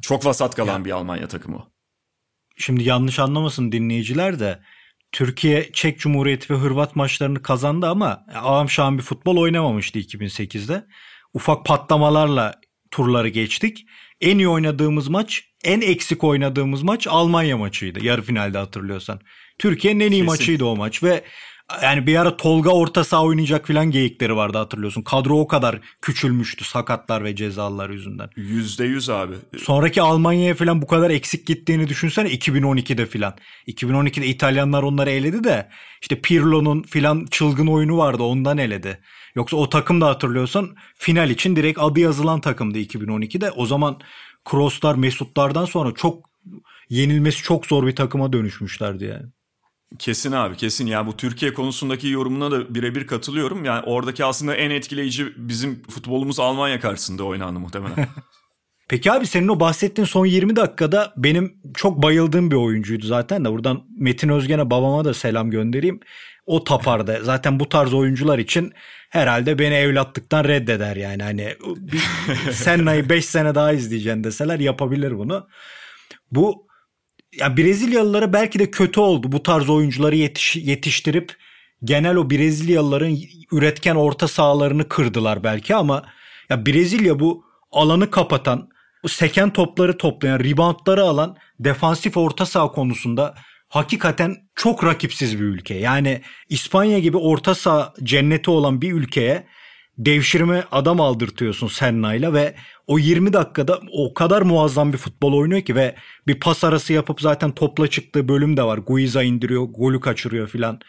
[0.02, 0.85] çok vasat kalan ya.
[0.85, 1.66] bir Almanya takımı.
[2.57, 4.62] Şimdi yanlış anlamasın dinleyiciler de
[5.12, 10.87] Türkiye, Çek Cumhuriyeti ve Hırvat maçlarını kazandı ama ağam şahım bir futbol oynamamıştı 2008'de.
[11.35, 12.55] Ufak patlamalarla
[12.90, 13.87] turları geçtik.
[14.20, 18.05] En iyi oynadığımız maç, en eksik oynadığımız maç Almanya maçıydı.
[18.05, 19.20] Yarı finalde hatırlıyorsan.
[19.62, 20.27] Türkiye'nin en iyi Kesin.
[20.27, 21.25] maçıydı o maç ve
[21.83, 25.03] yani bir ara Tolga orta saha oynayacak filan geyikleri vardı hatırlıyorsun.
[25.03, 28.31] Kadro o kadar küçülmüştü sakatlar ve cezalar yüzünden.
[28.37, 29.35] Yüzde yüz abi.
[29.59, 33.35] Sonraki Almanya'ya filan bu kadar eksik gittiğini düşünsene 2012'de filan.
[33.68, 35.68] 2012'de İtalyanlar onları eledi de
[36.01, 39.01] işte Pirlo'nun filan çılgın oyunu vardı ondan eledi.
[39.35, 43.51] Yoksa o takım da hatırlıyorsan final için direkt adı yazılan takımdı 2012'de.
[43.51, 44.01] O zaman
[44.44, 46.31] Krooslar, Mesutlardan sonra çok
[46.88, 49.27] yenilmesi çok zor bir takıma dönüşmüşlerdi yani.
[49.98, 53.64] Kesin abi kesin ya bu Türkiye konusundaki yorumuna da birebir katılıyorum.
[53.64, 58.09] Yani oradaki aslında en etkileyici bizim futbolumuz Almanya karşısında oynandı muhtemelen.
[58.88, 63.50] Peki abi senin o bahsettiğin son 20 dakikada benim çok bayıldığım bir oyuncuydu zaten de
[63.50, 66.00] buradan Metin Özgen'e babama da selam göndereyim.
[66.46, 67.20] O tapardı.
[67.22, 68.72] Zaten bu tarz oyuncular için
[69.11, 71.22] herhalde beni evlatlıktan reddeder yani.
[71.22, 71.57] Hani
[72.52, 75.48] Senna'yı 5 sene daha izleyeceksin deseler yapabilir bunu.
[76.31, 76.66] Bu
[77.37, 81.37] ya Brezilyalılara belki de kötü oldu bu tarz oyuncuları yetiş, yetiştirip
[81.85, 83.18] genel o Brezilyalıların
[83.53, 86.05] üretken orta sahalarını kırdılar belki ama
[86.51, 88.68] ya Brezilya bu alanı kapatan,
[89.05, 93.35] bu seken topları toplayan, reboundları alan defansif orta saha konusunda
[93.68, 95.75] hakikaten çok rakipsiz bir ülke.
[95.75, 99.47] Yani İspanya gibi orta saha cenneti olan bir ülkeye
[99.99, 102.55] devşirme adam aldırtıyorsun Senna'yla ve
[102.87, 105.95] o 20 dakikada o kadar muazzam bir futbol oynuyor ki ve
[106.27, 108.79] bir pas arası yapıp zaten topla çıktığı bölüm de var.
[108.79, 110.81] Guiza indiriyor, golü kaçırıyor filan.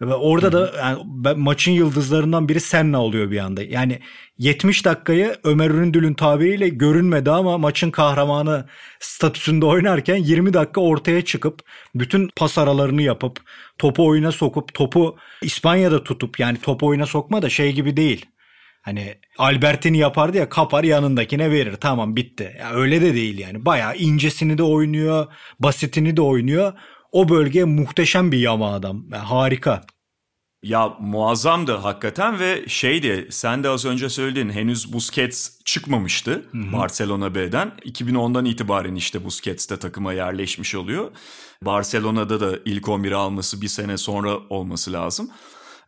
[0.00, 1.02] Ve orada da yani
[1.36, 3.62] maçın yıldızlarından biri Senna oluyor bir anda.
[3.62, 3.98] Yani
[4.38, 8.66] 70 dakikayı Ömer Üründül'ün tabiriyle görünmedi ama maçın kahramanı
[9.00, 11.60] statüsünde oynarken 20 dakika ortaya çıkıp
[11.94, 13.40] bütün pas aralarını yapıp
[13.78, 18.26] topu oyuna sokup topu İspanya'da tutup yani topu oyuna sokma da şey gibi değil.
[18.82, 22.56] Hani Albertini yapardı ya kapar yanındakine verir tamam bitti.
[22.58, 23.64] Ya öyle de değil yani.
[23.64, 25.26] Bayağı incesini de oynuyor,
[25.60, 26.72] basitini de oynuyor.
[27.12, 29.04] O bölge muhteşem bir yama adam.
[29.12, 29.82] Yani harika.
[30.62, 36.72] Ya muazzamdı hakikaten ve şeydi sen de az önce söyledin henüz Busquets çıkmamıştı Hı-hı.
[36.72, 37.72] Barcelona B'den.
[37.84, 41.10] 2010'dan itibaren işte Busquets de takıma yerleşmiş oluyor.
[41.62, 45.30] Barcelona'da da ilk 11'i alması bir sene sonra olması lazım.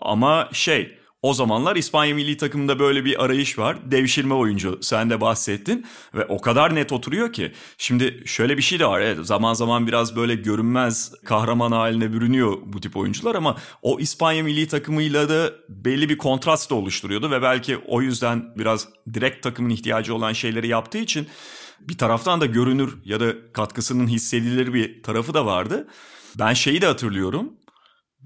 [0.00, 3.90] Ama şey o zamanlar İspanya milli takımında böyle bir arayış var.
[3.90, 7.52] Devşirme oyuncu sen de bahsettin ve o kadar net oturuyor ki.
[7.78, 9.00] Şimdi şöyle bir şey de var.
[9.00, 14.44] Evet, zaman zaman biraz böyle görünmez kahraman haline bürünüyor bu tip oyuncular ama o İspanya
[14.44, 19.70] milli takımıyla da belli bir kontrast da oluşturuyordu ve belki o yüzden biraz direkt takımın
[19.70, 21.28] ihtiyacı olan şeyleri yaptığı için
[21.80, 25.88] bir taraftan da görünür ya da katkısının hissedilir bir tarafı da vardı.
[26.38, 27.52] Ben şeyi de hatırlıyorum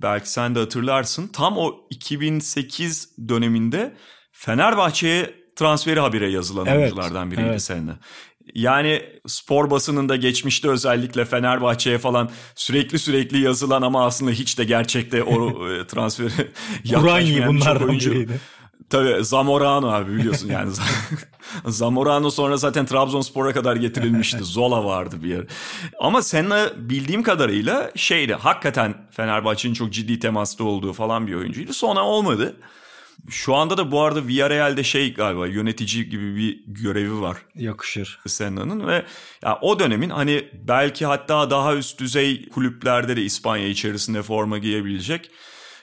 [0.03, 1.29] belki sen de hatırlarsın.
[1.29, 3.97] Tam o 2008 döneminde
[4.33, 7.63] Fenerbahçe'ye transferi habire yazılan evet, oyunculardan biriydi evet.
[7.63, 7.93] seninle.
[8.55, 15.23] Yani spor basınında geçmişte özellikle Fenerbahçe'ye falan sürekli sürekli yazılan ama aslında hiç de gerçekte
[15.23, 16.31] o e, transferi
[16.85, 18.13] yaklaşmayan bunlardan oyuncu.
[18.13, 18.41] biriydi.
[18.91, 20.73] Tabii Zamorano abi biliyorsun yani.
[21.67, 24.39] Zamorano sonra zaten Trabzonspor'a kadar getirilmişti.
[24.45, 25.45] Zola vardı bir yer.
[26.01, 31.73] Ama Senna bildiğim kadarıyla şeydi hakikaten Fenerbahçe'nin çok ciddi temasta olduğu falan bir oyuncuydu.
[31.73, 32.57] Sonra olmadı.
[33.31, 37.37] Şu anda da bu arada Villarreal'de şey galiba yönetici gibi bir görevi var.
[37.55, 38.21] Yakışır.
[38.27, 39.05] Senna'nın ve
[39.43, 45.31] ya o dönemin hani belki hatta daha üst düzey kulüplerde de İspanya içerisinde forma giyebilecek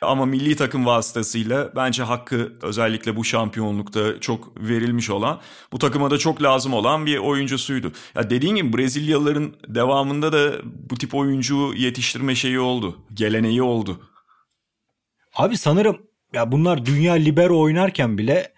[0.05, 5.41] ama milli takım vasıtasıyla bence hakkı özellikle bu şampiyonlukta çok verilmiş olan,
[5.71, 7.91] bu takıma da çok lazım olan bir oyuncusuydu.
[8.15, 12.99] Ya dediğin gibi Brezilyalıların devamında da bu tip oyuncu yetiştirme şeyi oldu.
[13.13, 13.99] Geleneği oldu.
[15.35, 15.97] Abi sanırım
[16.33, 18.53] ya bunlar dünya libero oynarken bile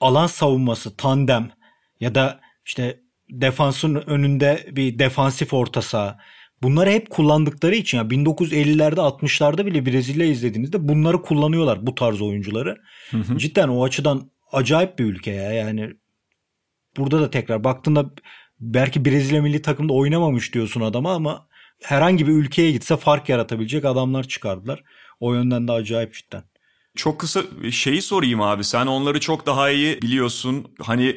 [0.00, 1.50] alan savunması, tandem
[2.00, 6.18] ya da işte defansın önünde bir defansif orta saha
[6.62, 12.76] Bunları hep kullandıkları için ya 1950'lerde 60'larda bile Brezilya izlediğinizde bunları kullanıyorlar bu tarz oyuncuları.
[13.10, 13.38] Hı hı.
[13.38, 15.90] Cidden o açıdan acayip bir ülke ya yani.
[16.96, 18.10] Burada da tekrar baktığında
[18.60, 21.48] belki Brezilya milli takımda oynamamış diyorsun adama ama
[21.82, 24.82] herhangi bir ülkeye gitse fark yaratabilecek adamlar çıkardılar.
[25.20, 26.42] O yönden de acayip cidden.
[26.96, 28.64] Çok kısa şeyi sorayım abi.
[28.64, 30.74] Sen onları çok daha iyi biliyorsun.
[30.80, 31.16] Hani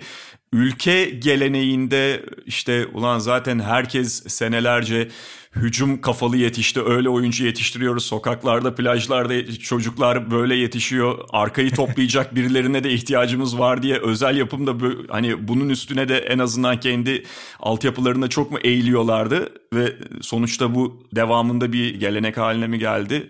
[0.54, 5.08] ülke geleneğinde işte ulan zaten herkes senelerce
[5.56, 6.82] hücum kafalı yetişti.
[6.84, 8.06] Öyle oyuncu yetiştiriyoruz.
[8.06, 11.20] Sokaklarda, plajlarda çocuklar böyle yetişiyor.
[11.30, 14.76] Arkayı toplayacak birilerine de ihtiyacımız var diye özel yapımda
[15.10, 17.24] hani bunun üstüne de en azından kendi
[17.60, 23.30] altyapılarında çok mu eğiliyorlardı ve sonuçta bu devamında bir gelenek haline mi geldi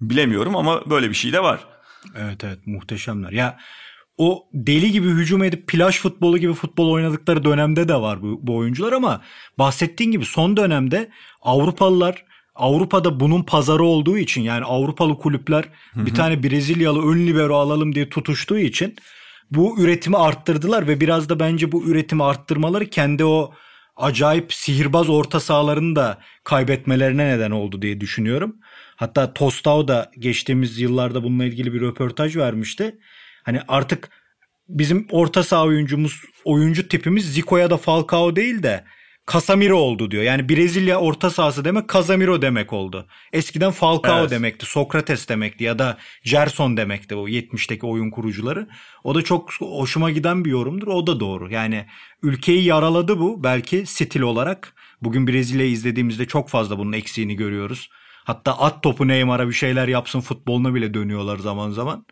[0.00, 1.66] bilemiyorum ama böyle bir şey de var.
[2.16, 3.32] Evet evet muhteşemler.
[3.32, 3.58] Ya
[4.18, 8.56] o deli gibi hücum edip plaj futbolu gibi futbol oynadıkları dönemde de var bu, bu
[8.56, 9.22] oyuncular ama
[9.58, 11.08] bahsettiğin gibi son dönemde
[11.42, 12.24] Avrupalılar
[12.54, 16.06] Avrupa'da bunun pazarı olduğu için yani Avrupalı kulüpler Hı-hı.
[16.06, 18.96] bir tane Brezilyalı ön libero alalım diye tutuştuğu için
[19.50, 23.52] bu üretimi arttırdılar ve biraz da bence bu üretimi arttırmaları kendi o
[23.96, 28.56] acayip sihirbaz orta sahalarını da kaybetmelerine neden oldu diye düşünüyorum.
[28.96, 32.98] Hatta Tostao da geçtiğimiz yıllarda bununla ilgili bir röportaj vermişti.
[33.44, 34.10] Hani artık
[34.68, 38.84] bizim orta saha oyuncumuz oyuncu tipimiz Zico'ya da Falcao değil de
[39.32, 40.22] Casemiro oldu diyor.
[40.22, 43.06] Yani Brezilya orta sahası demek Casemiro demek oldu.
[43.32, 44.30] Eskiden Falcao evet.
[44.30, 48.68] demekti, Sokrates demekti ya da Gerson demekti o 70'teki oyun kurucuları.
[49.04, 50.86] O da çok hoşuma giden bir yorumdur.
[50.86, 51.52] O da doğru.
[51.52, 51.86] Yani
[52.22, 54.74] ülkeyi yaraladı bu belki stil olarak.
[55.02, 57.90] Bugün Brezilya'yı izlediğimizde çok fazla bunun eksiğini görüyoruz.
[58.24, 62.06] Hatta at topu Neymar'a bir şeyler yapsın futboluna bile dönüyorlar zaman zaman.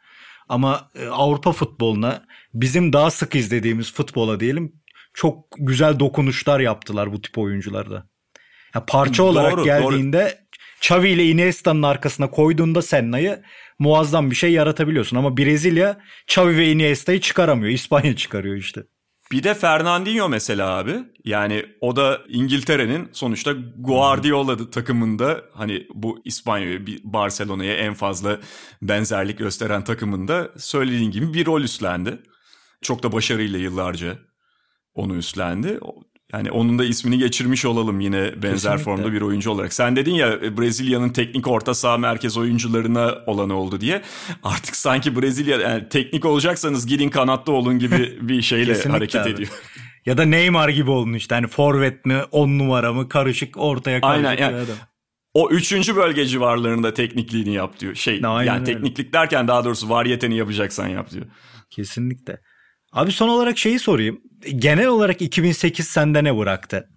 [0.53, 4.73] Ama e, Avrupa futboluna bizim daha sık izlediğimiz futbola diyelim
[5.15, 8.09] çok güzel dokunuşlar yaptılar bu tip oyuncularda.
[8.75, 10.59] Ya parça olarak doğru, geldiğinde doğru.
[10.79, 13.43] Xavi ile Iniesta'nın arkasına koyduğunda Senna'yı
[13.79, 15.17] muazzam bir şey yaratabiliyorsun.
[15.17, 17.73] Ama Brezilya Xavi ve Iniesta'yı çıkaramıyor.
[17.73, 18.83] İspanya çıkarıyor işte.
[19.33, 21.05] Bir de Fernandinho mesela abi.
[21.25, 28.38] Yani o da İngiltere'nin sonuçta Guardiola takımında hani bu İspanya Barcelona'ya en fazla
[28.83, 32.23] benzerlik gösteren takımında söylediğin gibi bir rol üstlendi.
[32.83, 34.18] Çok da başarıyla yıllarca
[34.95, 35.79] onu üstlendi.
[36.33, 38.79] Yani onun da ismini geçirmiş olalım yine benzer Kesinlikle.
[38.79, 39.73] formda bir oyuncu olarak.
[39.73, 44.03] Sen dedin ya e, Brezilya'nın teknik orta saha merkez oyuncularına olan oldu diye.
[44.42, 49.31] Artık sanki Brezilya yani teknik olacaksanız gidin kanatta olun gibi bir şeyle hareket abi.
[49.31, 49.49] ediyor.
[50.07, 54.27] Ya da Neymar gibi olun işte hani forvet mi on numara mı karışık ortaya karışık
[54.27, 54.77] Aynen, yani, adam.
[55.35, 57.95] O üçüncü bölge civarlarında teknikliğini yap diyor.
[57.95, 58.73] Şey Aynen yani öyle.
[58.73, 61.27] tekniklik derken daha doğrusu variyeteni yapacaksan yap diyor.
[61.71, 62.40] Kesinlikle.
[62.92, 64.21] Abi son olarak şeyi sorayım.
[64.57, 66.88] Genel olarak 2008 sende ne bıraktı?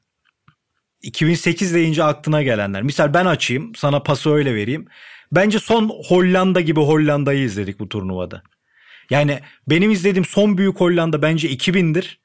[1.02, 2.84] 2008 deyince aklına gelenler.
[2.84, 4.88] Misal ben açayım sana pası öyle vereyim.
[5.32, 8.44] Bence son Hollanda gibi Hollanda'yı izledik bu turnuvada.
[9.10, 12.20] Yani benim izlediğim son büyük Hollanda bence 2000'dir.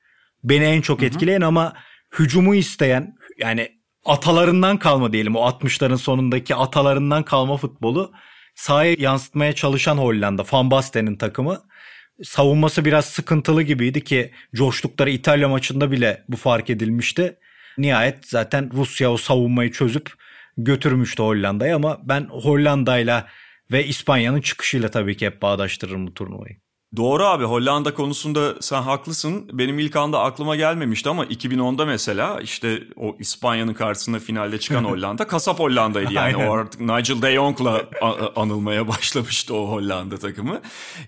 [0.44, 1.48] Beni en çok etkileyen hı hı.
[1.48, 1.74] ama
[2.18, 8.12] hücumu isteyen yani atalarından kalma diyelim o 60'ların sonundaki atalarından kalma futbolu
[8.54, 10.44] sahaya yansıtmaya çalışan Hollanda.
[10.52, 11.62] Van Basten'in takımı
[12.22, 17.36] savunması biraz sıkıntılı gibiydi ki coştukları İtalya maçında bile bu fark edilmişti.
[17.78, 20.12] Nihayet zaten Rusya o savunmayı çözüp
[20.56, 23.28] götürmüştü Hollanda'yı ama ben Hollanda'yla
[23.72, 26.56] ve İspanya'nın çıkışıyla tabii ki hep bağdaştırırım bu turnuvayı.
[26.96, 29.48] Doğru abi Hollanda konusunda sen haklısın.
[29.52, 35.26] Benim ilk anda aklıma gelmemişti ama 2010'da mesela işte o İspanya'nın karşısında finalde çıkan Hollanda
[35.26, 36.36] kasap Hollanda'ydı yani.
[36.36, 37.82] o artık Nigel de Jong'la
[38.36, 40.60] anılmaya başlamıştı o Hollanda takımı.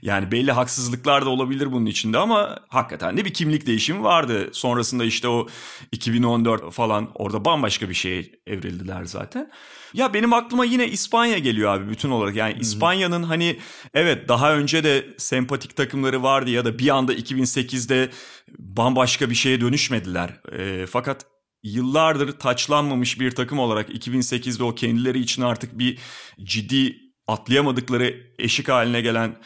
[0.03, 4.49] Yani belli haksızlıklar da olabilir bunun içinde ama hakikaten de bir kimlik değişimi vardı.
[4.53, 5.47] Sonrasında işte o
[5.93, 9.51] 2014 falan orada bambaşka bir şeye evrildiler zaten.
[9.95, 12.37] Ya benim aklıma yine İspanya geliyor abi bütün olarak.
[12.37, 13.59] Yani İspanya'nın hani
[13.95, 18.11] evet daha önce de sempatik takımları vardı ya da bir anda 2008'de
[18.59, 20.41] bambaşka bir şeye dönüşmediler.
[20.53, 21.27] E, fakat
[21.63, 25.99] yıllardır taçlanmamış bir takım olarak 2008'de o kendileri için artık bir
[26.43, 29.37] ciddi atlayamadıkları eşik haline gelen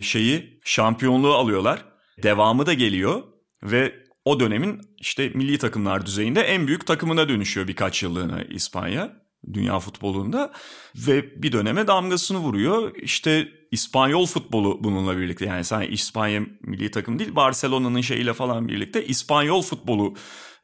[0.00, 1.84] şeyi şampiyonluğu alıyorlar.
[2.22, 3.22] Devamı da geliyor
[3.62, 9.80] ve o dönemin işte milli takımlar düzeyinde en büyük takımına dönüşüyor birkaç yıllığına İspanya dünya
[9.80, 10.52] futbolunda
[10.96, 12.96] ve bir döneme damgasını vuruyor.
[12.96, 19.06] İşte İspanyol futbolu bununla birlikte yani sen İspanya milli takım değil Barcelona'nın şeyiyle falan birlikte
[19.06, 20.14] İspanyol futbolu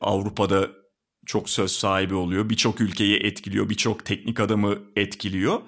[0.00, 0.68] Avrupa'da
[1.26, 2.50] çok söz sahibi oluyor.
[2.50, 5.60] Birçok ülkeyi etkiliyor, birçok teknik adamı etkiliyor.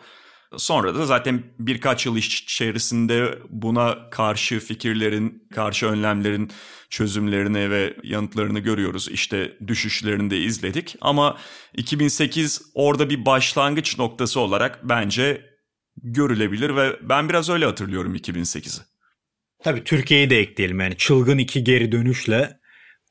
[0.56, 6.50] Sonra da zaten birkaç yıl içerisinde buna karşı fikirlerin, karşı önlemlerin
[6.90, 9.08] çözümlerini ve yanıtlarını görüyoruz.
[9.08, 11.36] İşte düşüşlerini de izledik ama
[11.76, 15.52] 2008 orada bir başlangıç noktası olarak bence
[15.96, 18.82] görülebilir ve ben biraz öyle hatırlıyorum 2008'i.
[19.64, 22.60] Tabii Türkiye'yi de ekleyelim yani çılgın iki geri dönüşle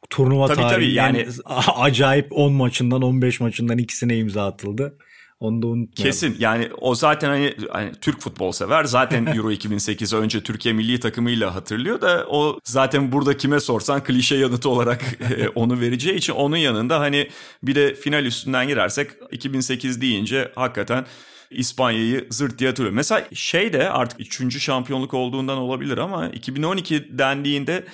[0.09, 1.27] turnuva tabii, tarihinin yani
[1.75, 4.97] acayip 10 maçından 15 maçından ikisine imza atıldı.
[5.41, 6.11] Onu da unutmayalım.
[6.11, 8.83] Kesin yani o zaten hani, hani Türk futbol sever.
[8.83, 14.35] Zaten Euro 2008 önce Türkiye milli takımıyla hatırlıyor da o zaten burada kime sorsan klişe
[14.35, 15.03] yanıtı olarak
[15.37, 17.29] e, onu vereceği için onun yanında hani
[17.63, 21.05] bir de final üstünden girersek 2008 deyince hakikaten
[21.51, 22.95] İspanya'yı zırt diye hatırlıyorum.
[22.95, 27.85] Mesela şey de artık üçüncü şampiyonluk olduğundan olabilir ama 2012 dendiğinde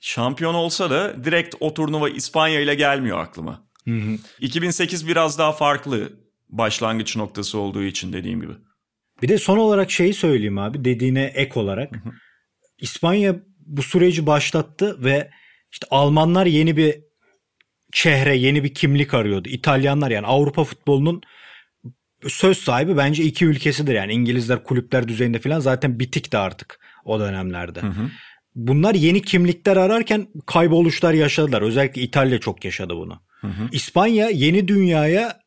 [0.00, 3.62] şampiyon olsa da direkt o turnuva İspanya ile gelmiyor aklıma.
[3.84, 4.18] Hı hı.
[4.40, 6.21] 2008 biraz daha farklı
[6.52, 8.52] başlangıç noktası olduğu için dediğim gibi.
[9.22, 11.96] Bir de son olarak şeyi söyleyeyim abi dediğine ek olarak.
[11.96, 12.12] Hı hı.
[12.78, 15.30] İspanya bu süreci başlattı ve
[15.72, 17.00] işte Almanlar yeni bir
[17.92, 19.48] çehre, yeni bir kimlik arıyordu.
[19.48, 21.22] İtalyanlar yani Avrupa futbolunun
[22.28, 23.94] söz sahibi bence iki ülkesidir.
[23.94, 27.80] Yani İngilizler kulüpler düzeyinde falan zaten bitikti artık o dönemlerde.
[27.80, 28.10] Hı hı.
[28.54, 31.62] Bunlar yeni kimlikler ararken kayboluşlar yaşadılar.
[31.62, 33.22] Özellikle İtalya çok yaşadı bunu.
[33.40, 33.68] Hı hı.
[33.72, 35.41] İspanya yeni dünyaya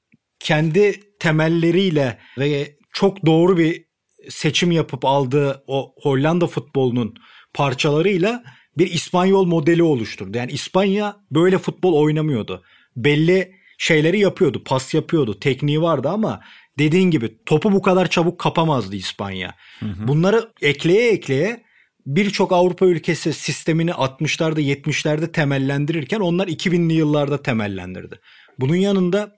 [0.45, 3.85] kendi temelleriyle ve çok doğru bir
[4.29, 7.15] seçim yapıp aldığı o Hollanda futbolunun
[7.53, 8.43] parçalarıyla
[8.77, 10.37] bir İspanyol modeli oluşturdu.
[10.37, 12.63] Yani İspanya böyle futbol oynamıyordu.
[12.95, 14.63] belli şeyleri yapıyordu.
[14.63, 15.39] Pas yapıyordu.
[15.39, 16.41] Tekniği vardı ama
[16.79, 19.55] dediğin gibi topu bu kadar çabuk kapamazdı İspanya.
[19.79, 20.07] Hı hı.
[20.07, 21.63] Bunları ekleye ekleye
[22.05, 28.19] birçok Avrupa ülkesi sistemini 60'larda 70'lerde temellendirirken onlar 2000'li yıllarda temellendirdi.
[28.59, 29.35] Bunun yanında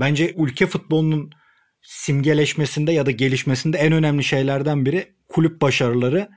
[0.00, 1.30] bence ülke futbolunun
[1.82, 6.28] simgeleşmesinde ya da gelişmesinde en önemli şeylerden biri kulüp başarıları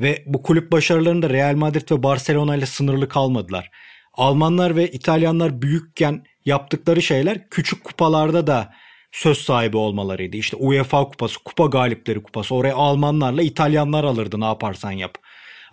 [0.00, 3.70] ve bu kulüp başarılarında Real Madrid ve Barcelona ile sınırlı kalmadılar.
[4.14, 8.72] Almanlar ve İtalyanlar büyükken yaptıkları şeyler küçük kupalarda da
[9.12, 10.36] söz sahibi olmalarıydı.
[10.36, 12.54] İşte UEFA kupası, kupa galipleri kupası.
[12.54, 15.18] Oraya Almanlarla İtalyanlar alırdı ne yaparsan yap.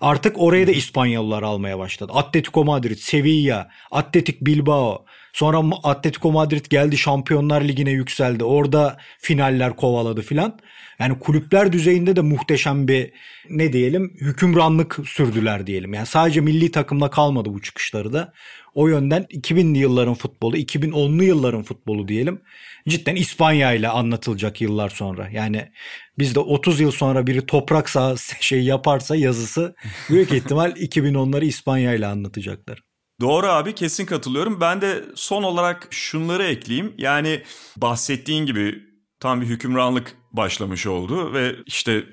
[0.02, 2.12] Artık oraya da İspanyollar almaya başladı.
[2.16, 5.06] Atletico Madrid, Sevilla, Atletik Bilbao.
[5.34, 8.44] Sonra Atletico Madrid geldi Şampiyonlar Ligi'ne yükseldi.
[8.44, 10.60] Orada finaller kovaladı filan.
[11.00, 13.12] Yani kulüpler düzeyinde de muhteşem bir
[13.50, 15.94] ne diyelim hükümranlık sürdüler diyelim.
[15.94, 18.34] Yani sadece milli takımla kalmadı bu çıkışları da.
[18.74, 22.42] O yönden 2000'li yılların futbolu, 2010'lu yılların futbolu diyelim.
[22.90, 25.30] Cidden İspanya ile anlatılacak yıllar sonra.
[25.30, 25.72] Yani
[26.20, 29.76] bizde 30 yıl sonra biri toprak sahası şey yaparsa yazısı
[30.10, 32.91] büyük ihtimal 2010'ları İspanya ile anlatacaklar.
[33.22, 34.62] Doğru abi kesin katılıyorum.
[34.62, 36.94] Ben de son olarak şunları ekleyeyim.
[36.98, 37.44] Yani
[37.78, 38.84] bahsettiğin gibi
[39.20, 42.04] tam bir hükümranlık başlamış oldu ve işte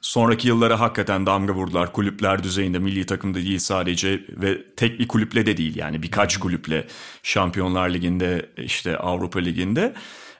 [0.00, 1.92] sonraki yıllara hakikaten damga vurdular.
[1.92, 6.86] Kulüpler düzeyinde milli takımda değil sadece ve tek bir kulüple de değil yani birkaç kulüple
[7.22, 9.94] Şampiyonlar Ligi'nde işte Avrupa Ligi'nde.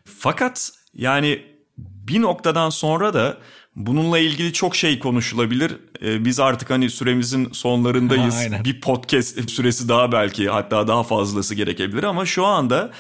[0.04, 1.42] Fakat yani
[1.78, 3.38] bir noktadan sonra da
[3.78, 5.72] bununla ilgili çok şey konuşulabilir.
[6.02, 8.34] Ee, biz artık hani süremizin sonlarındayız.
[8.34, 12.90] Ha, bir podcast süresi daha belki hatta daha fazlası gerekebilir ama şu anda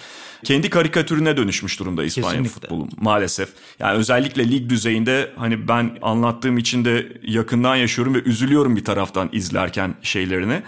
[0.44, 2.60] kendi karikatürüne dönüşmüş durumda İspanya Kesinlikle.
[2.60, 3.48] futbolu maalesef.
[3.78, 9.28] Yani özellikle lig düzeyinde hani ben anlattığım için de yakından yaşıyorum ve üzülüyorum bir taraftan
[9.32, 10.62] izlerken şeylerini.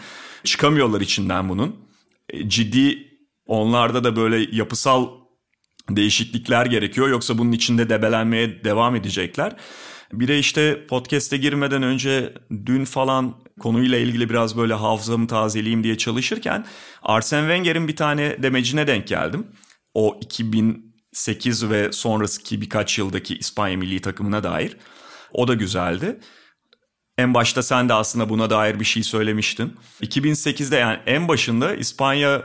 [0.45, 1.77] Çıkamıyorlar içinden bunun.
[2.29, 3.09] E, ciddi
[3.47, 5.09] onlarda da böyle yapısal
[5.91, 9.57] değişiklikler gerekiyor yoksa bunun içinde debelenmeye devam edecekler.
[10.13, 12.35] Bir de işte podcast'e girmeden önce
[12.67, 16.67] dün falan konuyla ilgili biraz böyle hafızamı tazeleyeyim diye çalışırken
[17.03, 19.47] Arsene Wenger'in bir tane demecine denk geldim.
[19.95, 24.77] O 2008 ve sonraki birkaç yıldaki İspanya milli takımına dair.
[25.33, 26.21] O da güzeldi.
[27.19, 29.77] En başta sen de aslında buna dair bir şey söylemiştin.
[30.03, 32.43] 2008'de yani en başında İspanya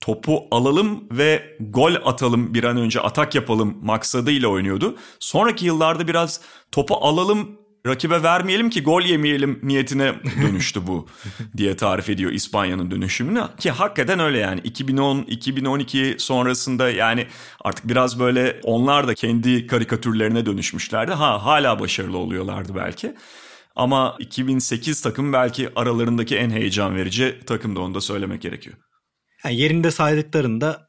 [0.00, 4.96] topu alalım ve gol atalım bir an önce atak yapalım maksadıyla oynuyordu.
[5.18, 6.40] Sonraki yıllarda biraz
[6.72, 11.06] topu alalım rakibe vermeyelim ki gol yemeyelim niyetine dönüştü bu
[11.56, 13.42] diye tarif ediyor İspanya'nın dönüşümünü.
[13.58, 17.26] Ki hakikaten öyle yani 2010-2012 sonrasında yani
[17.64, 21.12] artık biraz böyle onlar da kendi karikatürlerine dönüşmüşlerdi.
[21.12, 23.14] Ha hala başarılı oluyorlardı belki.
[23.76, 28.76] Ama 2008 takım belki aralarındaki en heyecan verici takımdı onu da söylemek gerekiyor.
[29.44, 30.88] Yani yerinde saydıklarında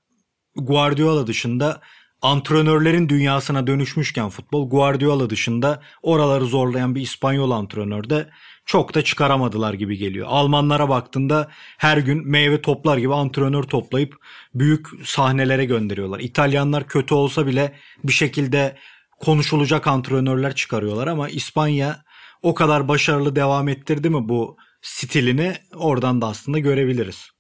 [0.56, 1.82] Guardiola dışında
[2.22, 8.30] antrenörlerin dünyasına dönüşmüşken futbol Guardiola dışında oraları zorlayan bir İspanyol antrenör de
[8.66, 10.28] çok da çıkaramadılar gibi geliyor.
[10.30, 14.16] Almanlara baktığında her gün meyve toplar gibi antrenör toplayıp
[14.54, 16.20] büyük sahnelere gönderiyorlar.
[16.20, 17.74] İtalyanlar kötü olsa bile
[18.04, 18.78] bir şekilde
[19.20, 22.04] konuşulacak antrenörler çıkarıyorlar ama İspanya
[22.42, 27.37] o kadar başarılı devam ettirdi mi bu stilini oradan da aslında görebiliriz.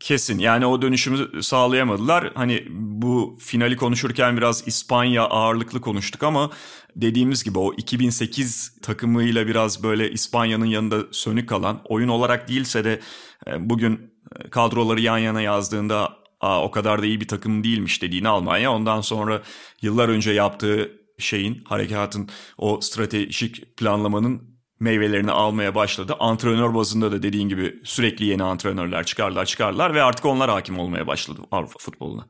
[0.00, 2.32] Kesin yani o dönüşümü sağlayamadılar.
[2.34, 6.50] Hani bu finali konuşurken biraz İspanya ağırlıklı konuştuk ama
[6.96, 13.00] dediğimiz gibi o 2008 takımıyla biraz böyle İspanya'nın yanında sönük kalan oyun olarak değilse de
[13.46, 18.02] e, bugün e, kadroları yan yana yazdığında Aa, o kadar da iyi bir takım değilmiş
[18.02, 18.72] dediğini Almanya.
[18.72, 19.42] Ondan sonra
[19.82, 22.28] yıllar önce yaptığı şeyin, harekatın,
[22.58, 26.16] o stratejik planlamanın meyvelerini almaya başladı.
[26.20, 31.06] Antrenör bazında da dediğin gibi sürekli yeni antrenörler çıkarlar çıkarlar ve artık onlar hakim olmaya
[31.06, 32.26] başladı Avrupa futboluna.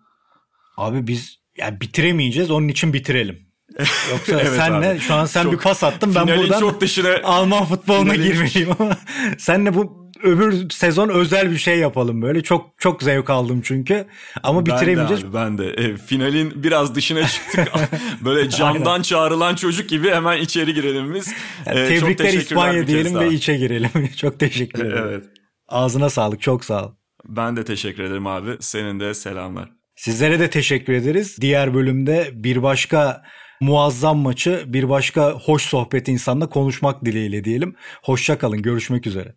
[0.76, 3.51] Abi biz yani bitiremeyeceğiz onun için bitirelim.
[4.11, 5.01] Yoksa evet senle abi.
[5.01, 8.96] şu an sen çok, bir pas attın ben buradan çok dışına, Alman futboluna girmeyeyim ama
[9.38, 12.43] senle bu öbür sezon özel bir şey yapalım böyle.
[12.43, 14.07] Çok çok zevk aldım çünkü.
[14.43, 15.25] Ama bitiremeyeceğiz.
[15.25, 15.93] Ben de abi, ben de.
[15.93, 17.68] E, finalin biraz dışına çıktık.
[18.25, 21.35] böyle camdan çağrılan çocuk gibi hemen içeri girelim biz.
[21.66, 23.91] Yani e, tebrikler İspanya diyelim ve içe girelim.
[24.16, 25.05] çok teşekkür ederim.
[25.09, 25.25] evet.
[25.68, 26.41] Ağzına sağlık.
[26.41, 26.93] Çok sağ ol.
[27.25, 28.57] Ben de teşekkür ederim abi.
[28.61, 29.71] Senin de selamlar.
[29.97, 31.37] Sizlere de teşekkür ederiz.
[31.41, 33.23] Diğer bölümde bir başka
[33.61, 37.77] muazzam maçı, bir başka hoş sohbet insanla konuşmak dileğiyle diyelim.
[38.03, 38.62] Hoşça kalın.
[38.62, 39.35] Görüşmek üzere.